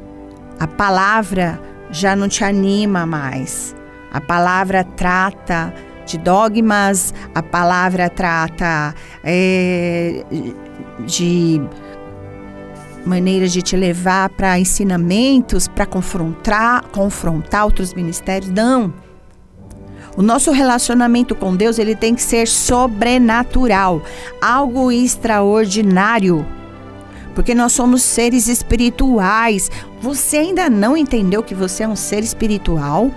A 0.59 0.67
palavra 0.67 1.61
já 1.91 2.17
não 2.17 2.29
te 2.29 2.43
anima 2.43 3.07
mais. 3.07 3.75
A 4.15 4.21
palavra 4.21 4.85
trata 4.85 5.75
de 6.07 6.17
dogmas, 6.19 7.13
a 7.35 7.43
palavra 7.43 8.09
trata 8.09 8.95
é, 9.25 10.25
de 11.05 11.61
maneiras 13.05 13.53
de 13.53 13.61
te 13.61 13.77
levar 13.77 14.29
para 14.31 14.57
ensinamentos, 14.57 15.67
para 15.67 15.85
confrontar, 15.85 16.85
confrontar 16.93 17.65
outros 17.65 17.93
ministérios. 17.93 18.53
Não. 18.53 18.95
O 20.17 20.23
nosso 20.23 20.53
relacionamento 20.53 21.35
com 21.35 21.57
Deus, 21.57 21.77
ele 21.77 21.97
tem 21.97 22.15
que 22.15 22.23
ser 22.23 22.47
sobrenatural, 22.47 24.01
algo 24.41 24.93
extraordinário. 24.93 26.47
Porque 27.35 27.53
nós 27.53 27.73
somos 27.73 28.03
seres 28.03 28.47
espirituais. 28.47 29.69
Você 30.01 30.37
ainda 30.37 30.71
não 30.71 30.97
entendeu 30.97 31.43
que 31.43 31.53
você 31.53 31.83
é 31.83 31.89
um 31.89 31.97
ser 31.97 32.23
espiritual? 32.23 33.11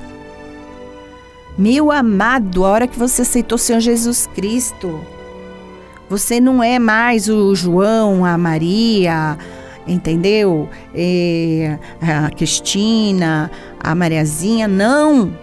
Meu 1.58 1.92
amado, 1.92 2.64
a 2.64 2.70
hora 2.70 2.88
que 2.88 3.00
você 3.00 3.24
aceitou 3.24 3.56
o 3.56 3.60
Senhor 3.60 3.80
Jesus 3.80 4.28
Cristo, 4.36 5.02
você 6.08 6.40
não 6.40 6.62
é 6.62 6.78
mais 6.78 7.28
o 7.28 7.56
João, 7.56 8.24
a 8.24 8.38
Maria, 8.38 9.38
entendeu? 9.88 10.70
É, 10.94 11.80
a 12.00 12.30
Cristina, 12.30 13.50
a 13.80 13.96
Mariazinha, 13.96 14.68
não. 14.68 15.34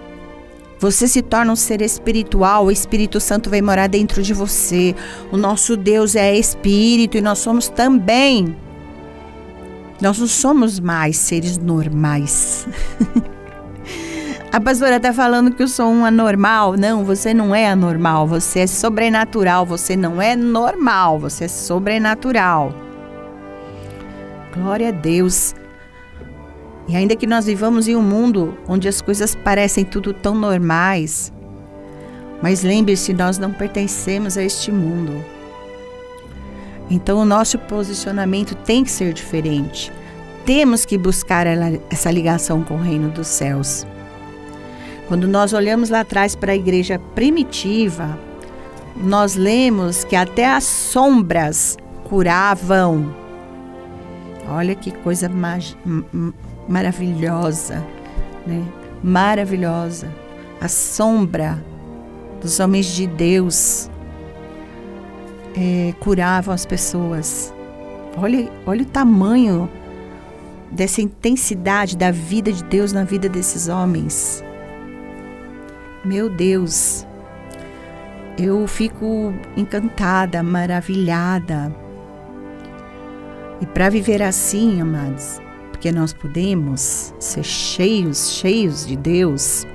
Você 0.78 1.08
se 1.08 1.20
torna 1.20 1.52
um 1.52 1.56
ser 1.56 1.82
espiritual, 1.82 2.66
o 2.66 2.70
Espírito 2.70 3.18
Santo 3.18 3.50
vai 3.50 3.60
morar 3.60 3.88
dentro 3.88 4.22
de 4.22 4.32
você. 4.32 4.94
O 5.32 5.36
nosso 5.36 5.76
Deus 5.76 6.14
é 6.14 6.36
espírito 6.36 7.16
e 7.16 7.20
nós 7.20 7.40
somos 7.40 7.68
também. 7.68 8.56
Nós 10.00 10.18
não 10.18 10.26
somos 10.28 10.78
mais 10.78 11.16
seres 11.16 11.58
normais. 11.58 12.68
A 14.54 14.60
pastora 14.60 14.98
está 14.98 15.12
falando 15.12 15.50
que 15.50 15.64
eu 15.64 15.66
sou 15.66 15.88
um 15.88 16.04
anormal. 16.04 16.76
Não, 16.76 17.04
você 17.04 17.34
não 17.34 17.52
é 17.52 17.66
anormal. 17.66 18.24
Você 18.28 18.60
é 18.60 18.66
sobrenatural. 18.68 19.66
Você 19.66 19.96
não 19.96 20.22
é 20.22 20.36
normal. 20.36 21.18
Você 21.18 21.46
é 21.46 21.48
sobrenatural. 21.48 22.72
Glória 24.54 24.90
a 24.90 24.92
Deus. 24.92 25.56
E 26.86 26.94
ainda 26.94 27.16
que 27.16 27.26
nós 27.26 27.46
vivamos 27.46 27.88
em 27.88 27.96
um 27.96 28.00
mundo 28.00 28.56
onde 28.68 28.86
as 28.86 29.02
coisas 29.02 29.34
parecem 29.34 29.84
tudo 29.84 30.12
tão 30.12 30.36
normais, 30.36 31.32
mas 32.40 32.62
lembre-se, 32.62 33.12
nós 33.12 33.38
não 33.38 33.52
pertencemos 33.52 34.38
a 34.38 34.42
este 34.44 34.70
mundo. 34.70 35.20
Então 36.88 37.18
o 37.18 37.24
nosso 37.24 37.58
posicionamento 37.58 38.54
tem 38.54 38.84
que 38.84 38.90
ser 38.92 39.12
diferente. 39.12 39.90
Temos 40.46 40.84
que 40.84 40.96
buscar 40.96 41.44
essa 41.90 42.08
ligação 42.08 42.62
com 42.62 42.74
o 42.74 42.80
reino 42.80 43.08
dos 43.08 43.26
céus. 43.26 43.84
Quando 45.08 45.28
nós 45.28 45.52
olhamos 45.52 45.90
lá 45.90 46.00
atrás 46.00 46.34
para 46.34 46.52
a 46.52 46.56
igreja 46.56 46.98
primitiva, 47.14 48.18
nós 48.96 49.34
lemos 49.34 50.04
que 50.04 50.16
até 50.16 50.46
as 50.46 50.64
sombras 50.64 51.76
curavam. 52.04 53.14
Olha 54.48 54.74
que 54.74 54.90
coisa 54.90 55.30
maravilhosa, 56.68 57.84
né? 58.46 58.62
Maravilhosa. 59.02 60.08
A 60.60 60.68
sombra 60.68 61.62
dos 62.40 62.60
homens 62.60 62.86
de 62.86 63.06
Deus 63.06 63.90
é, 65.56 65.94
curavam 65.98 66.54
as 66.54 66.66
pessoas. 66.66 67.52
Olha, 68.16 68.50
olha 68.66 68.82
o 68.82 68.86
tamanho 68.86 69.68
dessa 70.70 71.00
intensidade 71.00 71.96
da 71.96 72.10
vida 72.10 72.52
de 72.52 72.62
Deus 72.64 72.92
na 72.92 73.04
vida 73.04 73.28
desses 73.28 73.68
homens. 73.68 74.43
Meu 76.04 76.28
Deus, 76.28 77.06
eu 78.36 78.66
fico 78.68 79.32
encantada, 79.56 80.42
maravilhada. 80.42 81.74
E 83.60 83.66
para 83.66 83.88
viver 83.88 84.22
assim, 84.22 84.82
amados, 84.82 85.40
porque 85.70 85.90
nós 85.90 86.12
podemos 86.12 87.14
ser 87.18 87.42
cheios, 87.42 88.32
cheios 88.32 88.86
de 88.86 88.96
Deus, 88.96 89.66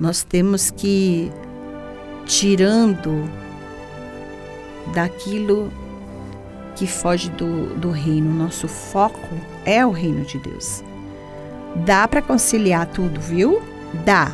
nós 0.00 0.22
temos 0.22 0.70
que 0.70 1.30
tirando 2.24 3.28
daquilo 4.94 5.70
que 6.74 6.86
foge 6.86 7.28
do, 7.30 7.74
do 7.74 7.90
reino. 7.90 8.32
Nosso 8.32 8.66
foco 8.66 9.28
é 9.66 9.84
o 9.84 9.90
reino 9.90 10.24
de 10.24 10.38
Deus. 10.38 10.82
Dá 11.84 12.08
para 12.08 12.22
conciliar 12.22 12.86
tudo, 12.86 13.20
viu? 13.20 13.60
Dá. 14.06 14.32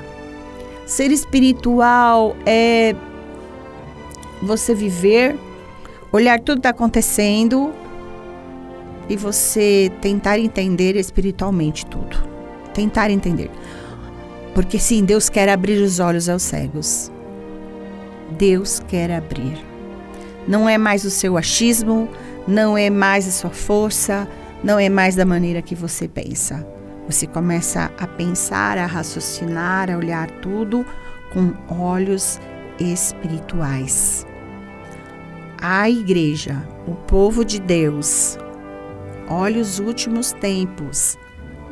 Ser 0.88 1.10
espiritual 1.12 2.34
é 2.46 2.96
você 4.40 4.74
viver, 4.74 5.38
olhar 6.10 6.40
tudo 6.40 6.54
que 6.54 6.58
está 6.60 6.70
acontecendo 6.70 7.74
e 9.06 9.14
você 9.14 9.92
tentar 10.00 10.38
entender 10.38 10.96
espiritualmente 10.96 11.84
tudo. 11.84 12.16
Tentar 12.72 13.10
entender. 13.10 13.50
Porque 14.54 14.78
sim, 14.78 15.04
Deus 15.04 15.28
quer 15.28 15.50
abrir 15.50 15.76
os 15.82 16.00
olhos 16.00 16.26
aos 16.26 16.42
cegos. 16.42 17.12
Deus 18.38 18.80
quer 18.88 19.12
abrir. 19.12 19.62
Não 20.48 20.66
é 20.66 20.78
mais 20.78 21.04
o 21.04 21.10
seu 21.10 21.36
achismo, 21.36 22.08
não 22.46 22.78
é 22.78 22.88
mais 22.88 23.28
a 23.28 23.30
sua 23.30 23.50
força, 23.50 24.26
não 24.64 24.78
é 24.78 24.88
mais 24.88 25.14
da 25.14 25.26
maneira 25.26 25.60
que 25.60 25.74
você 25.74 26.08
pensa. 26.08 26.66
Você 27.08 27.26
começa 27.26 27.90
a 27.98 28.06
pensar, 28.06 28.76
a 28.76 28.84
raciocinar, 28.84 29.90
a 29.90 29.96
olhar 29.96 30.30
tudo 30.42 30.84
com 31.32 31.54
olhos 31.74 32.38
espirituais. 32.78 34.26
A 35.58 35.88
igreja, 35.88 36.62
o 36.86 36.94
povo 36.94 37.46
de 37.46 37.58
Deus, 37.60 38.38
olha 39.26 39.60
os 39.60 39.78
últimos 39.78 40.32
tempos. 40.32 41.16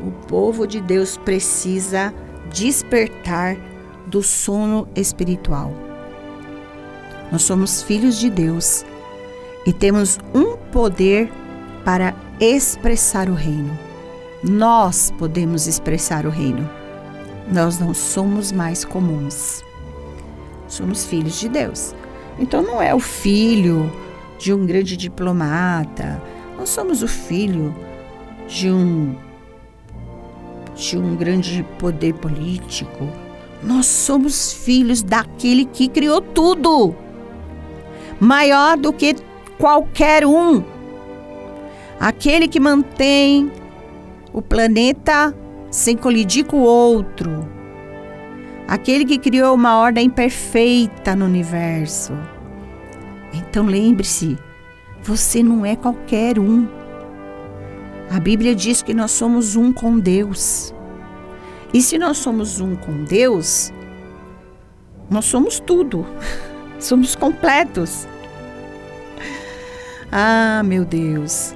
O 0.01 0.11
povo 0.27 0.67
de 0.67 0.81
Deus 0.81 1.19
precisa 1.19 2.15
despertar 2.51 3.59
do 4.07 4.23
sono 4.23 4.89
espiritual. 4.97 5.73
Nós 7.31 7.43
somos 7.43 7.83
filhos 7.83 8.19
de 8.19 8.31
Deus 8.31 8.87
e 9.67 9.73
temos 9.73 10.19
um 10.35 10.57
poder 10.73 11.31
para 11.85 12.15
expressar 12.41 13.29
o 13.29 13.35
reino. 13.35 13.86
Nós 14.49 15.13
podemos 15.19 15.67
expressar 15.67 16.25
o 16.25 16.31
reino. 16.31 16.71
Nós 17.53 17.81
não 17.81 17.93
somos 17.93 18.53
mais 18.53 18.85
comuns. 18.85 19.65
Somos 20.69 21.05
filhos 21.05 21.41
de 21.41 21.49
Deus. 21.49 21.95
Então 22.39 22.63
não 22.63 22.81
é 22.81 22.95
o 22.95 23.01
filho 23.01 23.91
de 24.39 24.53
um 24.53 24.65
grande 24.65 24.97
diplomata, 24.97 26.23
não 26.57 26.67
somos 26.67 27.03
o 27.03 27.09
filho 27.09 27.75
de 28.47 28.71
um 28.71 29.17
de 30.75 30.99
um 30.99 31.17
grande 31.17 31.65
poder 31.79 32.13
político. 32.15 33.09
Nós 33.63 33.87
somos 33.87 34.53
filhos 34.53 35.03
daquele 35.03 35.65
que 35.65 35.89
criou 35.89 36.21
tudo. 36.21 36.95
Maior 38.21 38.77
do 38.77 38.93
que 38.93 39.17
qualquer 39.59 40.27
um. 40.27 40.63
Aquele 41.99 42.47
que 42.47 42.61
mantém 42.61 43.51
o 44.37 44.43
planeta 44.43 45.35
sem 45.71 45.97
colidir 45.97 46.45
com 46.45 46.59
o 46.59 46.65
outro. 46.65 47.49
Aquele 48.69 49.07
que 49.07 49.17
criou 49.17 49.55
uma 49.55 49.79
ordem 49.79 50.11
perfeita 50.11 51.17
no 51.17 51.25
universo. 51.25 52.13
Então 53.33 53.65
lembre-se, 53.65 54.37
você 55.03 55.43
não 55.43 55.65
é 55.65 55.75
qualquer 55.75 56.39
um. 56.39 56.69
A 58.11 58.21
Bíblia 58.21 58.55
diz 58.55 58.83
que 58.83 58.93
nós 58.93 59.11
somos 59.11 59.57
um 59.57 59.73
com 59.73 59.99
Deus. 59.99 60.75
E 61.73 61.81
se 61.81 61.97
nós 61.97 62.19
somos 62.19 62.61
um 62.61 62.77
com 62.77 63.05
Deus, 63.05 63.73
nós 65.09 65.25
somos 65.25 65.59
tudo. 65.59 66.05
Somos 66.79 67.17
completos. 67.17 68.07
Ah, 70.13 70.63
meu 70.63 70.85
Deus. 70.85 71.56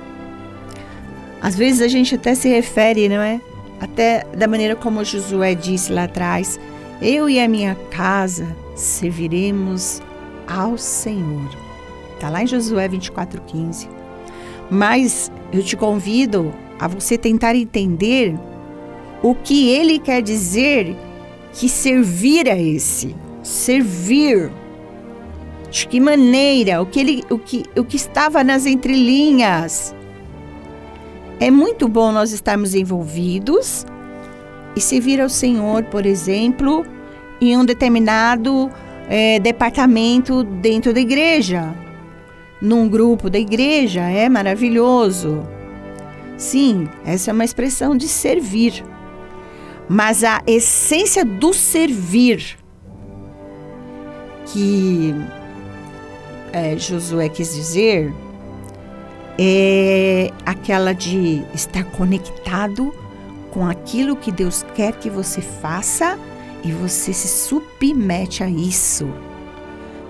Às 1.40 1.56
vezes 1.56 1.80
a 1.80 1.88
gente 1.88 2.14
até 2.14 2.34
se 2.34 2.48
refere, 2.48 3.08
não 3.08 3.20
é? 3.20 3.40
Até 3.80 4.24
da 4.36 4.46
maneira 4.46 4.76
como 4.76 5.04
Josué 5.04 5.54
disse 5.54 5.92
lá 5.92 6.04
atrás: 6.04 6.60
Eu 7.00 7.28
e 7.30 7.40
a 7.40 7.48
minha 7.48 7.74
casa 7.90 8.46
serviremos 8.74 10.02
ao 10.46 10.76
Senhor. 10.76 11.48
Está 12.14 12.28
lá 12.28 12.42
em 12.42 12.46
Josué 12.46 12.88
24,15. 12.88 13.88
Mas 14.70 15.32
eu 15.52 15.62
te 15.62 15.76
convido 15.76 16.52
a 16.78 16.86
você 16.86 17.16
tentar 17.16 17.54
entender 17.54 18.38
o 19.22 19.34
que 19.34 19.70
ele 19.70 19.98
quer 19.98 20.22
dizer 20.22 20.96
que 21.52 21.68
servir 21.68 22.48
a 22.48 22.58
esse. 22.58 23.16
Servir. 23.42 24.50
De 25.70 25.86
que 25.86 26.00
maneira? 26.00 26.82
O 26.82 26.86
que, 26.86 27.00
ele, 27.00 27.24
o 27.30 27.38
que, 27.38 27.64
o 27.76 27.84
que 27.84 27.96
estava 27.96 28.44
nas 28.44 28.66
entrelinhas. 28.66 29.94
É 31.40 31.50
muito 31.50 31.88
bom 31.88 32.12
nós 32.12 32.32
estarmos 32.32 32.74
envolvidos 32.74 33.86
e 34.76 34.80
servir 34.80 35.20
ao 35.20 35.28
Senhor, 35.30 35.84
por 35.84 36.04
exemplo, 36.04 36.84
em 37.40 37.56
um 37.56 37.64
determinado 37.64 38.70
é, 39.08 39.40
departamento 39.40 40.44
dentro 40.44 40.92
da 40.92 41.00
igreja, 41.00 41.74
num 42.60 42.86
grupo 42.86 43.30
da 43.30 43.38
igreja, 43.38 44.02
é 44.02 44.28
maravilhoso. 44.28 45.42
Sim, 46.36 46.86
essa 47.06 47.30
é 47.30 47.34
uma 47.34 47.44
expressão 47.44 47.96
de 47.96 48.06
servir. 48.06 48.84
Mas 49.88 50.22
a 50.22 50.42
essência 50.46 51.24
do 51.24 51.54
servir 51.54 52.60
que 54.52 55.14
é, 56.52 56.76
Josué 56.76 57.28
quis 57.28 57.54
dizer 57.54 58.12
é 59.42 60.30
aquela 60.44 60.92
de 60.92 61.42
estar 61.54 61.82
conectado 61.84 62.94
com 63.50 63.66
aquilo 63.66 64.14
que 64.14 64.30
Deus 64.30 64.62
quer 64.74 64.92
que 64.92 65.08
você 65.08 65.40
faça 65.40 66.18
e 66.62 66.70
você 66.70 67.10
se 67.14 67.26
submete 67.26 68.44
a 68.44 68.50
isso. 68.50 69.08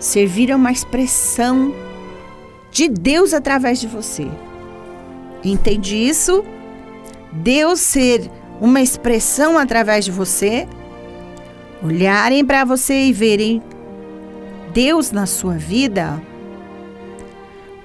Servir 0.01 0.51
é 0.51 0.57
uma 0.57 0.73
expressão 0.73 1.73
de 2.73 2.89
Deus 2.89 3.33
através 3.33 3.81
de 3.81 3.87
você. 3.87 4.27
Entende 5.45 5.95
isso? 5.95 6.45
Deus 7.31 7.79
ser 7.79 8.29
uma 8.61 8.81
expressão 8.81 9.57
através 9.57 10.05
de 10.05 10.11
você, 10.11 10.67
olharem 11.81 12.45
para 12.45 12.65
você 12.65 13.05
e 13.05 13.13
verem 13.13 13.63
Deus 14.75 15.13
na 15.13 15.25
sua 15.25 15.55
vida 15.55 16.21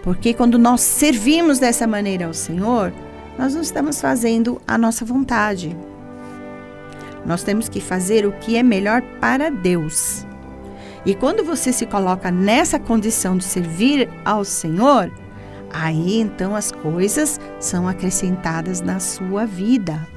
porque 0.05 0.35
quando 0.35 0.59
nós 0.59 0.81
servimos 0.81 1.57
dessa 1.57 1.87
maneira 1.87 2.27
ao 2.27 2.33
Senhor, 2.33 2.93
nós 3.39 3.55
não 3.55 3.61
estamos 3.63 3.99
fazendo 3.99 4.61
a 4.67 4.77
nossa 4.77 5.03
vontade. 5.03 5.75
Nós 7.25 7.41
temos 7.41 7.67
que 7.67 7.81
fazer 7.81 8.23
o 8.23 8.31
que 8.31 8.55
é 8.55 8.61
melhor 8.61 9.01
para 9.19 9.49
Deus. 9.49 10.23
E 11.07 11.15
quando 11.15 11.43
você 11.43 11.73
se 11.73 11.87
coloca 11.87 12.29
nessa 12.29 12.77
condição 12.77 13.35
de 13.35 13.45
servir 13.45 14.07
ao 14.23 14.45
Senhor, 14.45 15.11
aí 15.73 16.19
então 16.19 16.55
as 16.55 16.71
coisas 16.71 17.39
são 17.59 17.87
acrescentadas 17.87 18.81
na 18.81 18.99
sua 18.99 19.43
vida. 19.47 20.07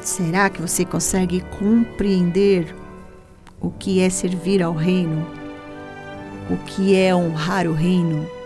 Será 0.00 0.50
que 0.50 0.60
você 0.60 0.84
consegue 0.84 1.40
compreender 1.56 2.74
o 3.60 3.70
que 3.70 4.00
é 4.00 4.10
servir 4.10 4.60
ao 4.60 4.74
reino? 4.74 5.24
O 6.50 6.56
que 6.56 6.96
é 6.96 7.14
honrar 7.14 7.68
o 7.68 7.72
reino? 7.72 8.39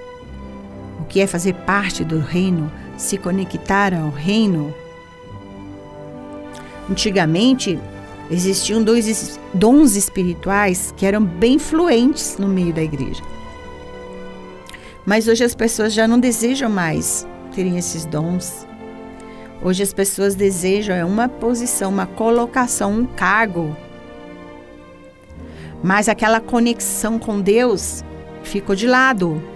Que 1.14 1.20
é 1.20 1.29
fazer 1.29 1.55
parte 1.55 2.03
do 2.03 2.18
reino, 2.18 2.72
se 2.96 3.16
conectar 3.16 3.94
ao 3.94 4.11
reino. 4.11 4.74
Antigamente, 6.90 7.79
existiam 8.29 8.83
dois 8.83 9.38
dons 9.55 9.94
espirituais 9.94 10.92
que 10.96 11.07
eram 11.07 11.24
bem 11.24 11.57
fluentes 11.57 12.37
no 12.37 12.48
meio 12.48 12.74
da 12.74 12.83
igreja. 12.83 13.22
Mas 15.07 15.29
hoje 15.29 15.44
as 15.44 15.55
pessoas 15.55 15.92
já 15.92 16.09
não 16.09 16.18
desejam 16.18 16.68
mais 16.68 17.24
terem 17.55 17.79
esses 17.79 18.05
dons. 18.05 18.66
Hoje 19.62 19.85
as 19.85 19.92
pessoas 19.92 20.35
desejam 20.35 20.96
é 20.96 21.05
uma 21.05 21.29
posição, 21.29 21.92
uma 21.92 22.07
colocação, 22.07 22.90
um 22.90 23.07
cargo. 23.07 23.77
Mas 25.81 26.09
aquela 26.09 26.40
conexão 26.40 27.20
com 27.20 27.40
Deus 27.40 28.03
ficou 28.42 28.74
de 28.74 28.88
lado. 28.88 29.54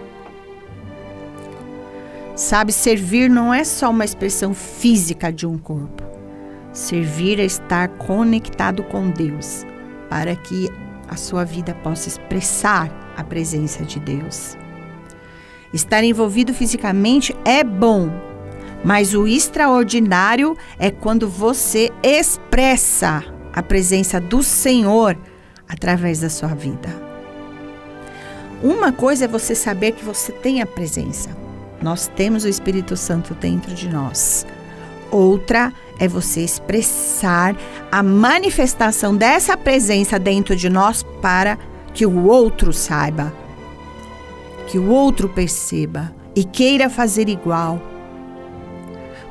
Sabe, 2.38 2.72
servir 2.72 3.29
não 3.29 3.53
é 3.53 3.64
só 3.64 3.90
uma 3.90 4.05
expressão 4.05 4.55
física 4.55 5.33
de 5.33 5.44
um 5.44 5.59
corpo. 5.59 6.05
Servir 6.72 7.40
é 7.40 7.44
estar 7.44 7.88
conectado 7.88 8.85
com 8.85 9.11
Deus, 9.11 9.66
para 10.09 10.37
que 10.37 10.70
a 11.09 11.16
sua 11.16 11.44
vida 11.44 11.74
possa 11.74 12.07
expressar 12.07 13.12
a 13.16 13.24
presença 13.24 13.83
de 13.83 13.98
Deus. 13.98 14.57
Estar 15.74 16.05
envolvido 16.05 16.55
fisicamente 16.55 17.35
é 17.44 17.64
bom, 17.64 18.09
mas 18.85 19.14
o 19.14 19.27
extraordinário 19.27 20.57
é 20.79 20.92
quando 20.92 21.29
você 21.29 21.90
expressa 22.05 23.24
a 23.53 23.64
presença 23.64 24.20
do 24.20 24.44
Senhor 24.44 25.18
através 25.68 26.20
da 26.20 26.31
sua 26.31 26.55
vida. 26.55 26.88
Uma 28.62 28.92
coisa 28.92 29.24
é 29.24 29.29
você 29.29 29.57
saber 29.57 29.90
que 29.90 30.05
você 30.05 30.31
tem 30.31 30.62
a 30.62 30.66
presença. 30.66 31.38
Nós 31.83 32.09
temos 32.09 32.45
o 32.45 32.49
Espírito 32.49 32.97
Santo 32.97 33.35
dentro 33.35 33.75
de 33.75 33.88
nós. 33.88 34.47
Outra 35.11 35.73
é 35.99 36.07
você 36.07 36.43
expressar 36.43 37.57
a 37.91 38.03
manifestação 38.03 39.17
dessa 39.17 39.57
presença 39.57 40.19
dentro 40.19 40.55
de 40.55 40.69
nós 40.69 41.03
para 41.23 41.59
que 41.95 42.05
o 42.05 42.27
outro 42.27 42.73
saiba, 42.73 43.33
que 44.67 44.79
o 44.79 44.88
outro 44.88 45.29
perceba 45.29 46.14
e 46.37 46.45
queira 46.45 46.91
fazer 46.91 47.29
igual. 47.29 47.81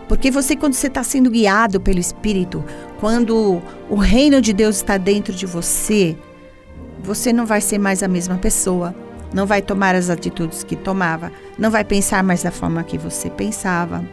Porque 0.07 0.31
você, 0.31 0.55
quando 0.55 0.73
você 0.73 0.87
está 0.87 1.03
sendo 1.03 1.29
guiado 1.29 1.79
pelo 1.79 1.99
Espírito, 1.99 2.63
quando 2.99 3.61
o 3.89 3.95
reino 3.95 4.41
de 4.41 4.53
Deus 4.53 4.77
está 4.77 4.97
dentro 4.97 5.33
de 5.33 5.45
você, 5.45 6.17
você 7.03 7.31
não 7.31 7.45
vai 7.45 7.61
ser 7.61 7.77
mais 7.77 8.01
a 8.01 8.07
mesma 8.07 8.37
pessoa, 8.37 8.95
não 9.37 9.45
vai 9.45 9.61
tomar 9.61 9.93
as 9.93 10.09
atitudes 10.09 10.63
que 10.63 10.75
tomava, 10.75 11.31
não 11.59 11.69
vai 11.69 11.83
pensar 11.83 12.23
mais 12.23 12.41
da 12.41 12.49
forma 12.49 12.83
que 12.83 12.97
você 12.97 13.29
pensava. 13.29 14.03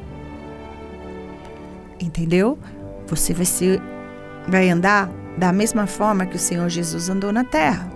Entendeu? 1.98 2.58
Você 3.06 3.32
vai 3.32 3.46
ser 3.46 3.80
vai 4.46 4.68
andar 4.68 5.10
da 5.38 5.50
mesma 5.50 5.86
forma 5.86 6.26
que 6.26 6.36
o 6.36 6.38
Senhor 6.38 6.68
Jesus 6.68 7.08
andou 7.08 7.32
na 7.32 7.42
terra. 7.42 7.90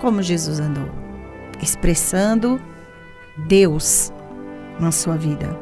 Como 0.00 0.22
Jesus 0.22 0.58
andou? 0.58 0.88
Expressando 1.60 2.58
Deus 3.46 4.10
na 4.80 4.90
sua 4.90 5.18
vida. 5.18 5.54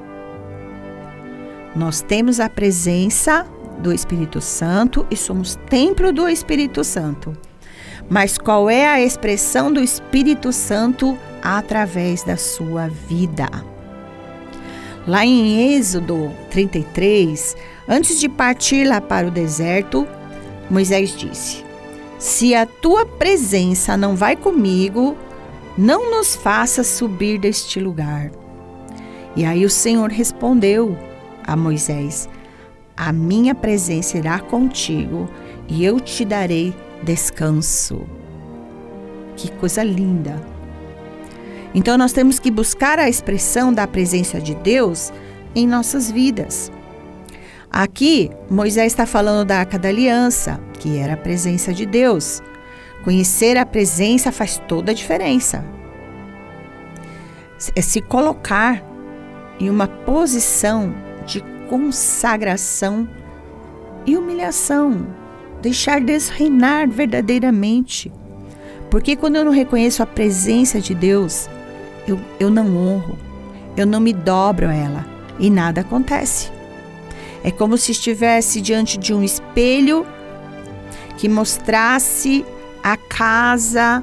Nós 1.74 2.02
temos 2.02 2.38
a 2.38 2.48
presença 2.48 3.44
do 3.80 3.92
Espírito 3.92 4.40
Santo 4.40 5.04
e 5.10 5.16
somos 5.16 5.56
templo 5.68 6.12
do 6.12 6.28
Espírito 6.28 6.84
Santo. 6.84 7.36
Mas 8.08 8.38
qual 8.38 8.70
é 8.70 8.86
a 8.86 9.00
expressão 9.00 9.72
do 9.72 9.80
Espírito 9.80 10.52
Santo 10.52 11.18
através 11.42 12.22
da 12.22 12.36
sua 12.36 12.88
vida? 12.88 13.48
Lá 15.06 15.24
em 15.24 15.74
Êxodo 15.74 16.32
33, 16.50 17.56
antes 17.88 18.18
de 18.20 18.28
partir 18.28 18.84
lá 18.86 19.00
para 19.00 19.26
o 19.26 19.30
deserto, 19.30 20.06
Moisés 20.70 21.16
disse: 21.16 21.64
Se 22.18 22.54
a 22.54 22.64
tua 22.64 23.04
presença 23.04 23.96
não 23.96 24.14
vai 24.14 24.36
comigo, 24.36 25.16
não 25.76 26.10
nos 26.10 26.36
faça 26.36 26.84
subir 26.84 27.38
deste 27.38 27.80
lugar. 27.80 28.30
E 29.34 29.44
aí 29.44 29.64
o 29.64 29.70
Senhor 29.70 30.10
respondeu 30.10 30.96
a 31.44 31.56
Moisés: 31.56 32.28
A 32.96 33.12
minha 33.12 33.54
presença 33.54 34.16
irá 34.16 34.38
contigo 34.38 35.28
e 35.68 35.84
eu 35.84 36.00
te 36.00 36.24
darei 36.24 36.74
descanso. 37.02 38.06
Que 39.36 39.50
coisa 39.52 39.82
linda! 39.82 40.40
Então 41.74 41.98
nós 41.98 42.12
temos 42.12 42.38
que 42.38 42.50
buscar 42.50 42.98
a 42.98 43.08
expressão 43.08 43.72
da 43.72 43.86
presença 43.86 44.40
de 44.40 44.54
Deus 44.54 45.12
em 45.54 45.66
nossas 45.66 46.10
vidas. 46.10 46.72
Aqui, 47.70 48.30
Moisés 48.48 48.92
está 48.92 49.04
falando 49.04 49.46
da 49.46 49.58
Arca 49.58 49.78
da 49.78 49.88
Aliança, 49.88 50.58
que 50.78 50.96
era 50.96 51.12
a 51.12 51.18
presença 51.18 51.74
de 51.74 51.84
Deus. 51.84 52.42
Conhecer 53.04 53.58
a 53.58 53.66
presença 53.66 54.32
faz 54.32 54.60
toda 54.66 54.92
a 54.92 54.94
diferença. 54.94 55.62
É 57.74 57.82
se 57.82 58.00
colocar 58.00 58.82
em 59.60 59.68
uma 59.68 59.86
posição 59.86 60.94
de 61.26 61.42
consagração 61.68 63.08
e 64.06 64.16
humilhação 64.16 65.06
deixar 65.60 66.00
Deus 66.00 66.28
reinar 66.28 66.88
verdadeiramente. 66.88 68.12
Porque 68.90 69.16
quando 69.16 69.36
eu 69.36 69.44
não 69.44 69.52
reconheço 69.52 70.02
a 70.02 70.06
presença 70.06 70.80
de 70.80 70.94
Deus, 70.94 71.48
eu, 72.06 72.18
eu 72.38 72.50
não 72.50 72.76
honro, 72.76 73.18
eu 73.76 73.86
não 73.86 74.00
me 74.00 74.12
dobro 74.12 74.68
a 74.68 74.74
ela 74.74 75.06
e 75.38 75.50
nada 75.50 75.80
acontece. 75.80 76.50
É 77.42 77.50
como 77.50 77.76
se 77.76 77.92
estivesse 77.92 78.60
diante 78.60 78.98
de 78.98 79.12
um 79.12 79.22
espelho 79.22 80.06
que 81.16 81.28
mostrasse 81.28 82.44
a 82.82 82.96
casa 82.96 84.02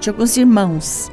de 0.00 0.10
alguns 0.10 0.36
irmãos. 0.36 1.10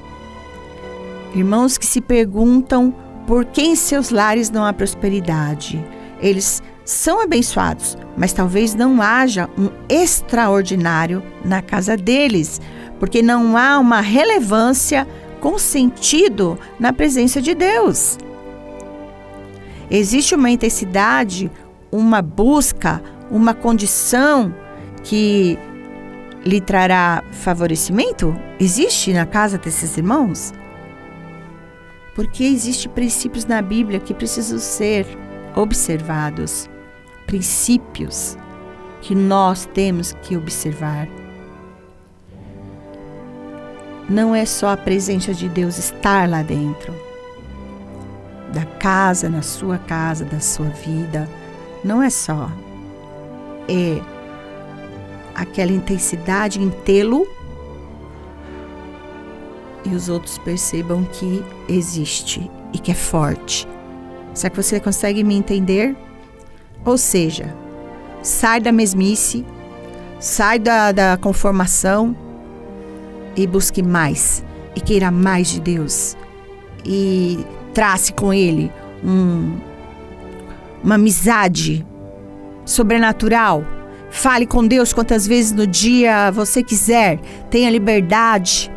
Irmãos 1.33 1.77
que 1.77 1.85
se 1.85 2.01
perguntam 2.01 2.93
por 3.27 3.45
que 3.45 3.61
em 3.61 3.75
seus 3.75 4.09
lares 4.09 4.49
não 4.49 4.65
há 4.65 4.71
prosperidade. 4.71 5.83
Eles 6.19 6.61
são 6.85 7.19
abençoados, 7.19 7.97
mas 8.15 8.31
talvez 8.31 8.75
não 8.75 9.01
haja 9.01 9.49
um 9.57 9.69
extraordinário 9.89 11.23
na 11.43 11.61
casa 11.61 11.97
deles, 11.97 12.61
porque 12.99 13.23
não 13.23 13.57
há 13.57 13.79
uma 13.79 14.01
relevância 14.01 15.07
com 15.41 15.57
sentido 15.57 16.57
na 16.79 16.93
presença 16.93 17.41
de 17.41 17.55
Deus. 17.55 18.19
Existe 19.89 20.35
uma 20.35 20.49
intensidade, 20.49 21.51
uma 21.91 22.21
busca, 22.21 23.01
uma 23.31 23.53
condição 23.53 24.53
que 25.03 25.57
lhe 26.45 26.61
trará 26.61 27.23
favorecimento? 27.31 28.35
Existe 28.59 29.11
na 29.11 29.25
casa 29.25 29.57
desses 29.57 29.97
irmãos? 29.97 30.53
Porque 32.13 32.43
existem 32.43 32.91
princípios 32.91 33.45
na 33.45 33.61
Bíblia 33.61 33.99
que 33.99 34.13
precisam 34.13 34.59
ser 34.59 35.05
observados 35.55 36.69
princípios 37.25 38.37
que 39.01 39.13
nós 39.13 39.65
temos 39.73 40.13
que 40.23 40.35
observar. 40.35 41.07
Não 44.09 44.35
é 44.35 44.45
só 44.45 44.69
a 44.69 44.77
presença 44.77 45.33
de 45.33 45.49
Deus 45.49 45.77
estar 45.77 46.29
lá 46.29 46.43
dentro, 46.43 46.93
da 48.53 48.65
casa, 48.79 49.29
na 49.29 49.41
sua 49.41 49.77
casa, 49.77 50.25
da 50.25 50.39
sua 50.39 50.69
vida. 50.69 51.27
Não 51.83 52.01
é 52.01 52.09
só. 52.09 52.49
É 53.67 53.99
aquela 55.33 55.71
intensidade 55.71 56.61
em 56.61 56.69
tê-lo 56.69 57.27
e 59.85 59.93
os 59.93 60.09
outros 60.09 60.37
percebam 60.39 61.03
que 61.03 61.43
existe 61.67 62.49
e 62.73 62.79
que 62.79 62.91
é 62.91 62.95
forte. 62.95 63.67
Será 64.33 64.49
que 64.49 64.61
você 64.61 64.79
consegue 64.79 65.23
me 65.23 65.35
entender? 65.35 65.95
Ou 66.85 66.97
seja, 66.97 67.55
sai 68.21 68.59
da 68.59 68.71
mesmice, 68.71 69.43
sai 70.19 70.59
da, 70.59 70.91
da 70.91 71.17
conformação 71.17 72.15
e 73.35 73.45
busque 73.47 73.81
mais 73.81 74.43
e 74.75 74.79
queira 74.79 75.11
mais 75.11 75.49
de 75.49 75.59
Deus 75.59 76.15
e 76.85 77.43
trace 77.73 78.13
com 78.13 78.33
Ele 78.33 78.71
um, 79.03 79.57
uma 80.83 80.95
amizade 80.95 81.85
sobrenatural. 82.63 83.65
Fale 84.11 84.45
com 84.45 84.65
Deus 84.65 84.93
quantas 84.93 85.27
vezes 85.27 85.51
no 85.51 85.67
dia 85.67 86.31
você 86.31 86.63
quiser. 86.63 87.19
Tenha 87.49 87.69
liberdade. 87.69 88.71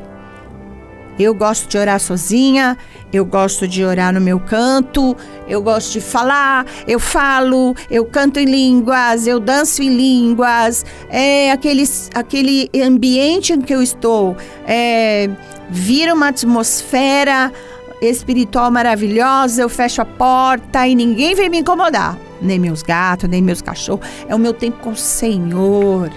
Eu 1.18 1.34
gosto 1.34 1.68
de 1.68 1.76
orar 1.76 2.00
sozinha, 2.00 2.76
eu 3.12 3.24
gosto 3.24 3.66
de 3.66 3.84
orar 3.84 4.12
no 4.12 4.20
meu 4.20 4.38
canto, 4.38 5.16
eu 5.46 5.62
gosto 5.62 5.92
de 5.92 6.00
falar, 6.00 6.66
eu 6.86 7.00
falo, 7.00 7.74
eu 7.90 8.04
canto 8.04 8.38
em 8.38 8.44
línguas, 8.44 9.26
eu 9.26 9.40
danço 9.40 9.82
em 9.82 9.94
línguas. 9.94 10.84
É 11.08 11.50
aquele, 11.50 11.84
aquele 12.14 12.70
ambiente 12.82 13.52
em 13.52 13.60
que 13.60 13.74
eu 13.74 13.82
estou 13.82 14.36
é, 14.66 15.30
vira 15.70 16.14
uma 16.14 16.28
atmosfera 16.28 17.52
espiritual 18.00 18.70
maravilhosa, 18.70 19.62
eu 19.62 19.68
fecho 19.68 20.00
a 20.00 20.04
porta 20.04 20.86
e 20.86 20.94
ninguém 20.94 21.34
vem 21.34 21.48
me 21.48 21.58
incomodar. 21.58 22.18
Nem 22.40 22.58
meus 22.58 22.82
gatos, 22.82 23.28
nem 23.28 23.42
meus 23.42 23.60
cachorros. 23.60 24.06
É 24.28 24.34
o 24.34 24.38
meu 24.38 24.52
tempo 24.52 24.78
com 24.78 24.90
o 24.90 24.96
Senhor 24.96 26.10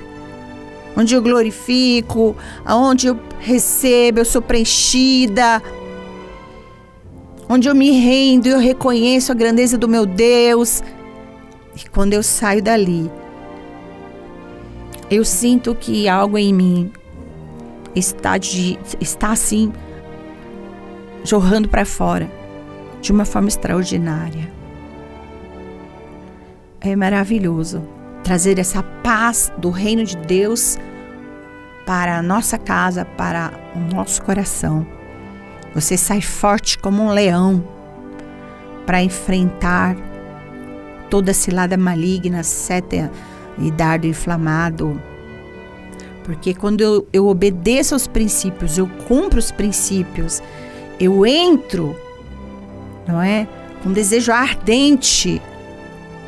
onde 0.95 1.15
eu 1.15 1.21
glorifico, 1.21 2.36
aonde 2.65 3.08
eu 3.08 3.19
recebo, 3.39 4.19
eu 4.19 4.25
sou 4.25 4.41
preenchida, 4.41 5.62
onde 7.51 7.67
eu 7.67 7.75
me 7.75 7.91
rendo, 7.91 8.47
eu 8.47 8.59
reconheço 8.59 9.29
a 9.29 9.35
grandeza 9.35 9.77
do 9.77 9.85
meu 9.85 10.05
Deus. 10.05 10.81
E 11.75 11.89
quando 11.89 12.13
eu 12.13 12.23
saio 12.23 12.63
dali, 12.63 13.11
eu 15.09 15.25
sinto 15.25 15.75
que 15.75 16.07
algo 16.07 16.37
em 16.37 16.53
mim 16.53 16.93
está, 17.93 18.37
de, 18.37 18.79
está 19.01 19.31
assim, 19.31 19.73
jorrando 21.25 21.67
para 21.67 21.83
fora 21.83 22.31
de 23.01 23.11
uma 23.11 23.25
forma 23.25 23.49
extraordinária. 23.49 24.49
É 26.79 26.95
maravilhoso 26.95 27.83
trazer 28.23 28.59
essa 28.59 28.81
paz 28.81 29.51
do 29.57 29.71
reino 29.71 30.05
de 30.05 30.15
Deus 30.15 30.77
para 31.85 32.17
a 32.17 32.21
nossa 32.21 32.57
casa, 32.57 33.03
para 33.03 33.51
o 33.75 33.93
nosso 33.93 34.21
coração. 34.21 35.00
Você 35.73 35.95
sai 35.97 36.21
forte 36.21 36.77
como 36.77 37.01
um 37.03 37.12
leão 37.12 37.63
para 38.86 39.01
enfrentar 39.01 39.95
toda 41.10 41.34
cilada 41.34 41.77
maligna, 41.77 42.43
seta 42.43 43.12
e 43.57 43.71
dardo 43.71 44.07
inflamado. 44.07 45.01
Porque 46.23 46.53
quando 46.53 46.81
eu, 46.81 47.07
eu 47.12 47.27
obedeço 47.27 47.93
aos 47.93 48.07
princípios, 48.07 48.77
eu 48.77 48.88
cumpro 49.07 49.39
os 49.39 49.51
princípios, 49.51 50.41
eu 50.99 51.25
entro, 51.25 51.95
não 53.07 53.21
é? 53.21 53.47
Com 53.84 53.91
desejo 53.91 54.31
ardente. 54.31 55.41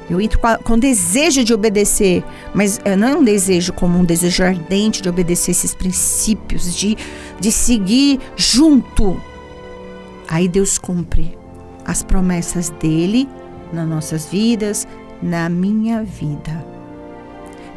Eu 0.10 0.20
entro 0.20 0.40
com, 0.40 0.48
a, 0.48 0.58
com 0.58 0.78
desejo 0.78 1.44
de 1.44 1.54
obedecer, 1.54 2.24
mas 2.54 2.82
eh, 2.84 2.96
não 2.96 3.08
é 3.08 3.16
um 3.16 3.24
desejo 3.24 3.72
como 3.72 3.98
um 3.98 4.04
desejo 4.04 4.44
ardente 4.44 5.02
de 5.02 5.08
obedecer 5.08 5.52
esses 5.52 5.74
princípios, 5.74 6.76
de, 6.76 6.98
de 7.40 7.52
seguir 7.52 8.20
junto. 8.36 9.18
Aí 10.34 10.48
Deus 10.48 10.80
cumpre 10.80 11.38
as 11.86 12.02
promessas 12.02 12.72
dele 12.72 13.30
nas 13.72 13.88
nossas 13.88 14.26
vidas, 14.26 14.88
na 15.22 15.48
minha 15.48 16.02
vida. 16.02 16.66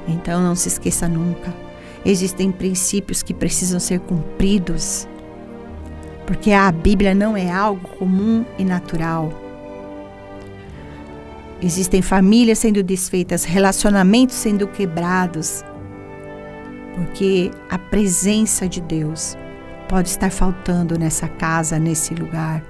Então 0.08 0.42
não 0.42 0.54
se 0.54 0.68
esqueça 0.68 1.06
nunca. 1.06 1.54
Existem 2.02 2.50
princípios 2.50 3.22
que 3.22 3.34
precisam 3.34 3.78
ser 3.78 4.00
cumpridos. 4.00 5.06
Porque 6.26 6.50
a 6.50 6.72
Bíblia 6.72 7.14
não 7.14 7.36
é 7.36 7.50
algo 7.52 7.86
comum 7.98 8.42
e 8.58 8.64
natural. 8.64 9.30
Existem 11.60 12.00
famílias 12.00 12.60
sendo 12.60 12.82
desfeitas, 12.82 13.44
relacionamentos 13.44 14.34
sendo 14.34 14.66
quebrados. 14.66 15.62
Porque 16.94 17.50
a 17.68 17.78
presença 17.78 18.66
de 18.66 18.80
Deus 18.80 19.36
pode 19.88 20.08
estar 20.08 20.30
faltando 20.30 20.98
nessa 20.98 21.28
casa, 21.28 21.78
nesse 21.78 22.14
lugar. 22.14 22.62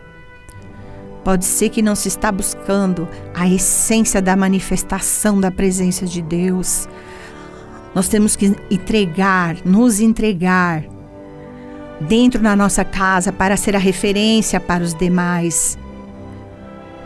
Pode 1.24 1.44
ser 1.44 1.70
que 1.70 1.82
não 1.82 1.94
se 1.94 2.08
está 2.08 2.30
buscando 2.30 3.08
a 3.34 3.48
essência 3.48 4.22
da 4.22 4.36
manifestação 4.36 5.40
da 5.40 5.50
presença 5.50 6.06
de 6.06 6.22
Deus. 6.22 6.88
Nós 7.94 8.08
temos 8.08 8.36
que 8.36 8.54
entregar, 8.70 9.56
nos 9.64 9.98
entregar 10.00 10.84
dentro 12.00 12.40
da 12.40 12.54
nossa 12.54 12.84
casa 12.84 13.32
para 13.32 13.56
ser 13.56 13.74
a 13.74 13.78
referência 13.78 14.60
para 14.60 14.84
os 14.84 14.94
demais 14.94 15.76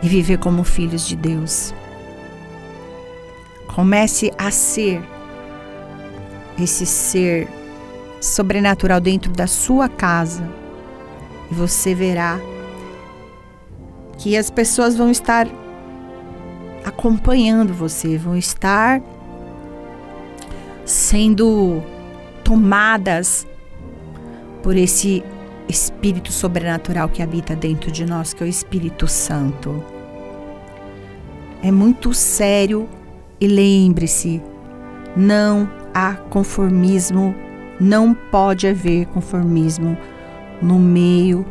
e 0.02 0.08
viver 0.08 0.38
como 0.38 0.64
filhos 0.64 1.06
de 1.06 1.16
Deus. 1.16 1.72
Comece 3.74 4.32
a 4.36 4.50
ser 4.50 5.00
esse 6.58 6.84
ser 6.84 7.48
sobrenatural 8.20 9.00
dentro 9.00 9.32
da 9.32 9.46
sua 9.46 9.88
casa 9.88 10.48
e 11.50 11.54
você 11.54 11.94
verá 11.94 12.38
que 14.18 14.36
as 14.36 14.50
pessoas 14.50 14.94
vão 14.94 15.10
estar 15.10 15.48
acompanhando 16.84 17.72
você, 17.72 18.18
vão 18.18 18.36
estar 18.36 19.02
sendo 20.84 21.82
tomadas 22.44 23.46
por 24.62 24.76
esse 24.76 25.24
espírito 25.68 26.32
sobrenatural 26.32 27.08
que 27.08 27.22
habita 27.22 27.54
dentro 27.54 27.90
de 27.90 28.04
nós, 28.04 28.34
que 28.34 28.42
é 28.42 28.46
o 28.46 28.48
Espírito 28.48 29.06
Santo. 29.06 29.82
É 31.62 31.70
muito 31.70 32.12
sério 32.12 32.88
e 33.40 33.46
lembre-se, 33.46 34.42
não 35.16 35.70
há 35.94 36.14
conformismo, 36.14 37.34
não 37.80 38.12
pode 38.12 38.66
haver 38.66 39.06
conformismo 39.06 39.96
no 40.60 40.78
meio 40.78 41.46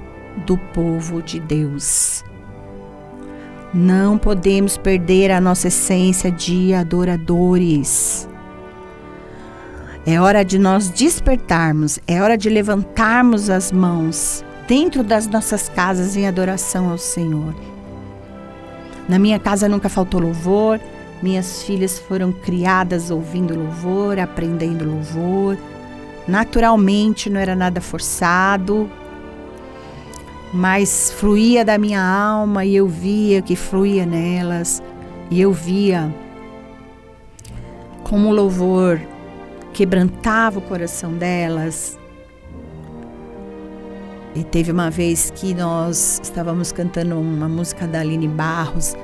do 0.46 0.58
povo 0.58 1.22
de 1.22 1.40
Deus. 1.40 2.24
Não 3.74 4.18
podemos 4.18 4.78
perder 4.78 5.32
a 5.32 5.42
nossa 5.42 5.68
essência 5.68 6.32
de 6.32 6.74
adoradores. 6.74 8.28
É 10.06 10.20
hora 10.20 10.44
de 10.44 10.58
nós 10.58 10.90
despertarmos, 10.90 12.00
é 12.08 12.22
hora 12.22 12.38
de 12.38 12.50
levantarmos 12.50 13.50
as 13.50 13.72
mãos 13.72 14.44
dentro 14.68 15.04
das 15.04 15.28
nossas 15.28 15.68
casas 15.70 16.16
em 16.16 16.28
adoração 16.28 16.90
ao 16.90 16.98
Senhor. 16.98 17.54
Na 19.08 19.20
minha 19.20 19.40
casa 19.40 19.68
nunca 19.68 19.90
faltou 19.90 20.22
louvor, 20.22 20.80
minhas 21.22 21.64
filhas 21.64 22.00
foram 22.00 22.32
criadas 22.32 23.12
ouvindo 23.12 23.58
louvor, 23.58 24.20
aprendendo 24.20 24.86
louvor. 24.86 25.58
Naturalmente, 26.30 27.28
não 27.28 27.40
era 27.40 27.56
nada 27.56 27.82
forçado, 27.82 28.88
mas 30.54 31.12
fluía 31.12 31.66
da 31.66 31.76
minha 31.78 32.02
alma 32.02 32.64
e 32.64 32.76
eu 32.76 32.88
via 32.88 33.42
que 33.42 33.56
fluía 33.56 34.06
nelas, 34.06 34.82
e 35.32 35.42
eu 35.42 35.52
via 35.52 36.14
como 38.04 38.30
o 38.30 38.32
louvor 38.32 39.02
quebrantava 39.74 40.60
o 40.60 40.62
coração 40.62 41.14
delas. 41.14 41.98
E 44.36 44.44
teve 44.44 44.72
uma 44.72 44.92
vez 44.92 45.32
que 45.32 45.56
nós 45.56 46.20
estávamos 46.22 46.72
cantando 46.72 47.20
uma 47.20 47.50
música 47.50 47.88
da 47.88 48.02
Aline 48.02 48.28
Barros. 48.28 48.96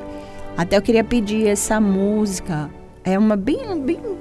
Até 0.55 0.77
eu 0.77 0.81
queria 0.81 1.03
pedir 1.03 1.47
essa 1.47 1.81
música. 1.81 2.69
É 3.03 3.17
uma 3.17 3.35
bem, 3.35 3.81
bem 3.81 4.14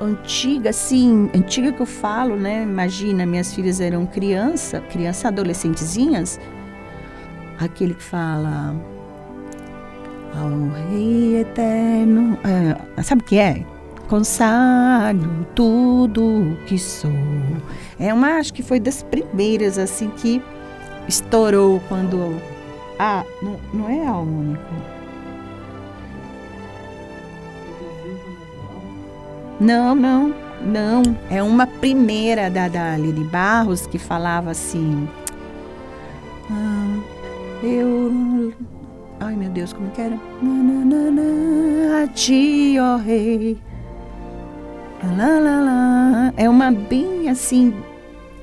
antiga, 0.00 0.70
assim, 0.70 1.30
antiga 1.34 1.72
que 1.72 1.80
eu 1.80 1.86
falo, 1.86 2.36
né? 2.36 2.62
Imagina, 2.62 3.24
minhas 3.26 3.54
filhas 3.54 3.80
eram 3.80 4.06
criança, 4.06 4.80
criança 4.80 5.28
adolescentezinhas. 5.28 6.40
Aquele 7.58 7.94
que 7.94 8.02
fala 8.02 8.74
ao 10.36 10.90
Rei 10.90 11.40
Eterno. 11.40 12.38
É, 12.96 13.02
sabe 13.02 13.22
o 13.22 13.24
que 13.24 13.38
é? 13.38 13.64
Consagro 14.08 15.46
tudo 15.54 16.58
que 16.66 16.78
sou. 16.78 17.10
É 17.98 18.12
uma, 18.12 18.38
acho 18.38 18.52
que 18.52 18.62
foi 18.62 18.78
das 18.78 19.02
primeiras, 19.02 19.78
assim, 19.78 20.10
que 20.10 20.42
estourou 21.08 21.80
quando. 21.88 22.40
Ah, 22.98 23.24
não, 23.42 23.58
não 23.72 23.88
é 23.88 24.06
a 24.06 24.16
único. 24.16 24.93
Não, 29.60 29.94
não, 29.94 30.34
não. 30.60 31.02
É 31.30 31.42
uma 31.42 31.66
primeira 31.66 32.50
da, 32.50 32.68
da 32.68 32.96
Lili 32.96 33.24
Barros 33.24 33.86
que 33.86 33.98
falava 33.98 34.50
assim. 34.50 35.08
Ah, 36.50 36.98
eu. 37.62 38.52
Ai 39.20 39.36
meu 39.36 39.48
Deus, 39.50 39.72
como 39.72 39.90
que 39.90 40.00
era? 40.00 40.18
A 42.02 42.06
ti, 42.08 42.76
ó 42.80 42.96
rei. 42.96 43.56
Lá, 45.16 45.38
lá, 45.38 45.60
lá. 45.60 46.32
É 46.36 46.48
uma 46.48 46.70
bem 46.70 47.28
assim 47.28 47.72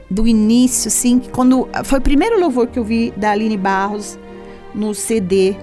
do 0.10 0.28
início, 0.28 0.89
assim, 0.89 1.21
quando 1.32 1.69
foi 1.86 2.00
o 2.00 2.02
primeiro 2.02 2.38
louvor 2.38 2.67
que 2.67 2.78
eu 2.78 2.84
vi 2.84 3.13
da 3.15 3.32
Aline 3.32 3.56
Barros 3.56 4.19
no 4.76 4.93
CD 4.93 5.56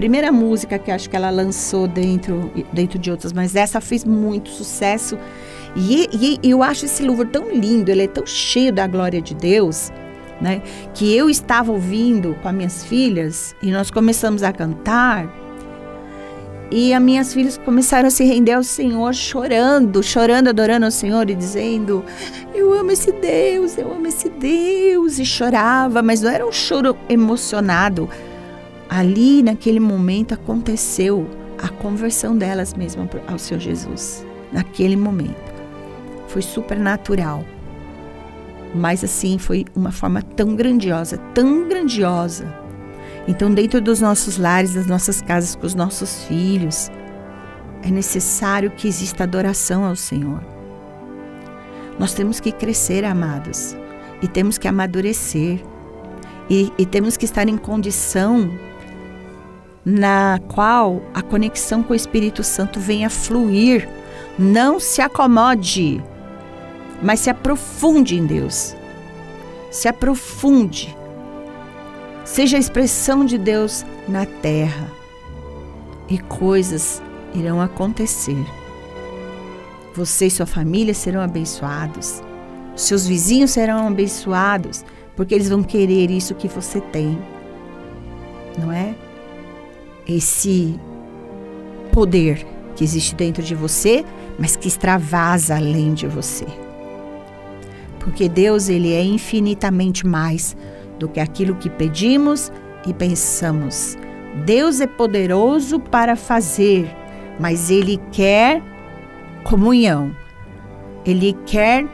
primeira 0.00 0.32
música 0.32 0.78
que 0.78 0.90
acho 0.90 1.10
que 1.10 1.14
ela 1.14 1.28
lançou 1.28 1.86
dentro, 1.86 2.50
dentro 2.72 2.98
de 2.98 3.10
outras, 3.10 3.34
mas 3.34 3.54
essa 3.54 3.82
fez 3.82 4.02
muito 4.02 4.48
sucesso. 4.48 5.18
E, 5.76 6.38
e 6.42 6.50
eu 6.50 6.62
acho 6.62 6.86
esse 6.86 7.02
louvor 7.02 7.26
tão 7.26 7.50
lindo, 7.50 7.90
ele 7.90 8.04
é 8.04 8.08
tão 8.08 8.24
cheio 8.24 8.72
da 8.72 8.86
glória 8.86 9.20
de 9.20 9.34
Deus, 9.34 9.92
né? 10.40 10.62
Que 10.94 11.14
eu 11.14 11.28
estava 11.28 11.70
ouvindo 11.70 12.34
com 12.40 12.48
as 12.48 12.54
minhas 12.54 12.82
filhas 12.82 13.54
e 13.62 13.70
nós 13.70 13.90
começamos 13.90 14.42
a 14.42 14.54
cantar. 14.54 15.28
E 16.70 16.94
as 16.94 17.02
minhas 17.02 17.34
filhas 17.34 17.58
começaram 17.58 18.08
a 18.08 18.10
se 18.10 18.24
render 18.24 18.52
ao 18.52 18.62
Senhor, 18.62 19.12
chorando, 19.12 20.02
chorando, 20.02 20.48
adorando 20.48 20.86
ao 20.86 20.90
Senhor 20.90 21.28
e 21.28 21.34
dizendo: 21.34 22.02
Eu 22.54 22.72
amo 22.72 22.90
esse 22.90 23.12
Deus, 23.12 23.76
eu 23.76 23.92
amo 23.92 24.06
esse 24.06 24.30
Deus. 24.30 25.18
E 25.18 25.26
chorava, 25.26 26.00
mas 26.00 26.22
não 26.22 26.30
era 26.30 26.46
um 26.46 26.52
choro 26.52 26.96
emocionado, 27.06 28.08
ali 28.90 29.40
naquele 29.40 29.78
momento 29.78 30.34
aconteceu 30.34 31.30
a 31.62 31.68
conversão 31.68 32.36
delas 32.36 32.74
mesmas 32.74 33.08
ao 33.28 33.38
Senhor 33.38 33.60
Jesus. 33.60 34.26
Naquele 34.52 34.96
momento. 34.96 35.50
Foi 36.26 36.42
supernatural. 36.42 37.44
Mas 38.74 39.04
assim, 39.04 39.38
foi 39.38 39.64
uma 39.76 39.92
forma 39.92 40.22
tão 40.22 40.56
grandiosa, 40.56 41.18
tão 41.34 41.68
grandiosa. 41.68 42.52
Então, 43.28 43.52
dentro 43.52 43.80
dos 43.80 44.00
nossos 44.00 44.38
lares, 44.38 44.74
das 44.74 44.86
nossas 44.86 45.22
casas, 45.22 45.54
com 45.54 45.66
os 45.66 45.74
nossos 45.74 46.24
filhos, 46.24 46.90
é 47.82 47.90
necessário 47.90 48.70
que 48.70 48.88
exista 48.88 49.22
adoração 49.22 49.84
ao 49.84 49.94
Senhor. 49.94 50.42
Nós 51.98 52.12
temos 52.12 52.40
que 52.40 52.50
crescer, 52.50 53.04
amados, 53.04 53.76
e 54.22 54.26
temos 54.26 54.58
que 54.58 54.66
amadurecer, 54.66 55.60
e, 56.48 56.72
e 56.78 56.86
temos 56.86 57.16
que 57.16 57.24
estar 57.24 57.48
em 57.48 57.56
condição 57.56 58.50
na 59.84 60.38
qual 60.48 61.00
a 61.14 61.22
conexão 61.22 61.82
com 61.82 61.92
o 61.92 61.96
Espírito 61.96 62.42
Santo 62.42 62.78
venha 62.78 63.08
fluir. 63.08 63.88
Não 64.38 64.80
se 64.80 65.00
acomode, 65.02 66.02
mas 67.02 67.20
se 67.20 67.30
aprofunde 67.30 68.16
em 68.16 68.26
Deus. 68.26 68.74
Se 69.70 69.88
aprofunde. 69.88 70.96
Seja 72.24 72.56
a 72.56 72.60
expressão 72.60 73.24
de 73.24 73.36
Deus 73.38 73.84
na 74.08 74.24
terra. 74.24 74.88
E 76.08 76.18
coisas 76.18 77.02
irão 77.34 77.60
acontecer. 77.60 78.44
Você 79.94 80.26
e 80.26 80.30
sua 80.30 80.46
família 80.46 80.94
serão 80.94 81.20
abençoados. 81.20 82.22
Seus 82.76 83.06
vizinhos 83.06 83.50
serão 83.50 83.86
abençoados, 83.86 84.84
porque 85.16 85.34
eles 85.34 85.48
vão 85.48 85.62
querer 85.62 86.10
isso 86.10 86.34
que 86.34 86.48
você 86.48 86.80
tem. 86.80 87.18
Não 88.58 88.72
é? 88.72 88.94
Esse 90.06 90.78
poder 91.92 92.46
que 92.74 92.84
existe 92.84 93.14
dentro 93.14 93.42
de 93.42 93.54
você, 93.54 94.04
mas 94.38 94.56
que 94.56 94.68
extravasa 94.68 95.56
além 95.56 95.94
de 95.94 96.06
você. 96.06 96.46
Porque 97.98 98.28
Deus, 98.28 98.68
ele 98.68 98.94
é 98.94 99.02
infinitamente 99.02 100.06
mais 100.06 100.56
do 100.98 101.08
que 101.08 101.20
aquilo 101.20 101.56
que 101.56 101.68
pedimos 101.68 102.50
e 102.86 102.94
pensamos. 102.94 103.98
Deus 104.44 104.80
é 104.80 104.86
poderoso 104.86 105.78
para 105.78 106.16
fazer, 106.16 106.90
mas 107.38 107.70
ele 107.70 108.00
quer 108.12 108.62
comunhão. 109.44 110.14
Ele 111.04 111.36
quer 111.46 111.86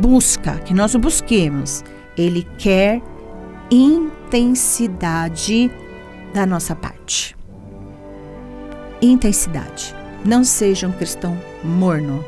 busca, 0.00 0.58
que 0.60 0.72
nós 0.72 0.94
o 0.94 0.98
busquemos. 0.98 1.84
Ele 2.16 2.46
quer 2.58 3.02
intensidade 3.70 5.70
da 6.34 6.44
nossa 6.44 6.74
parte. 6.74 7.36
Intensidade. 9.00 9.94
Não 10.24 10.42
seja 10.42 10.88
um 10.88 10.92
cristão 10.92 11.38
morno, 11.62 12.24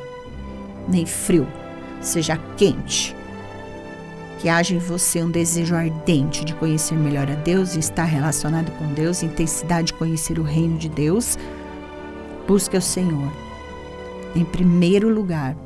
nem 0.88 1.04
frio. 1.04 1.46
Seja 2.00 2.38
quente. 2.56 3.16
Que 4.38 4.48
haja 4.48 4.74
em 4.74 4.78
você 4.78 5.24
um 5.24 5.30
desejo 5.30 5.74
ardente 5.74 6.44
de 6.44 6.54
conhecer 6.54 6.94
melhor 6.94 7.28
a 7.28 7.34
Deus 7.34 7.74
e 7.74 7.80
estar 7.80 8.04
relacionado 8.04 8.70
com 8.78 8.92
Deus, 8.94 9.24
intensidade 9.24 9.88
de 9.88 9.94
conhecer 9.94 10.38
o 10.38 10.44
reino 10.44 10.78
de 10.78 10.88
Deus. 10.88 11.36
Busque 12.46 12.76
o 12.76 12.82
Senhor. 12.82 13.32
Em 14.36 14.44
primeiro 14.44 15.08
lugar, 15.08 15.56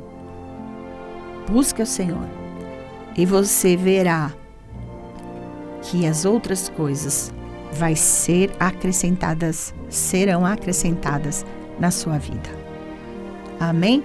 busque 1.47 1.83
o 1.83 1.87
Senhor. 1.87 2.27
E 3.19 3.27
você 3.27 3.77
verá 3.77 4.33
que 5.83 6.07
as 6.07 6.25
outras 6.25 6.71
coisas 6.71 7.33
vai 7.73 7.95
ser 7.97 8.51
acrescentadas, 8.59 9.75
serão 9.89 10.45
acrescentadas 10.45 11.45
na 11.79 11.91
sua 11.91 12.19
vida. 12.19 12.51
Amém? 13.59 14.03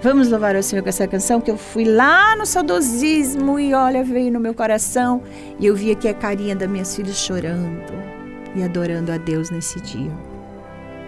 Vamos 0.00 0.30
louvar 0.30 0.54
o 0.54 0.62
Senhor 0.62 0.82
com 0.82 0.88
essa 0.88 1.08
canção 1.08 1.40
que 1.40 1.50
eu 1.50 1.58
fui 1.58 1.84
lá 1.84 2.36
no 2.36 2.46
saudosismo 2.46 3.58
e 3.58 3.74
olha, 3.74 4.04
veio 4.04 4.30
no 4.30 4.38
meu 4.38 4.54
coração 4.54 5.22
e 5.58 5.66
eu 5.66 5.74
vi 5.74 5.90
aqui 5.90 6.06
a 6.06 6.14
carinha 6.14 6.54
das 6.54 6.70
minhas 6.70 6.94
filhas 6.94 7.16
chorando 7.16 7.92
e 8.54 8.62
adorando 8.62 9.10
a 9.10 9.16
Deus 9.16 9.50
nesse 9.50 9.80
dia. 9.80 10.27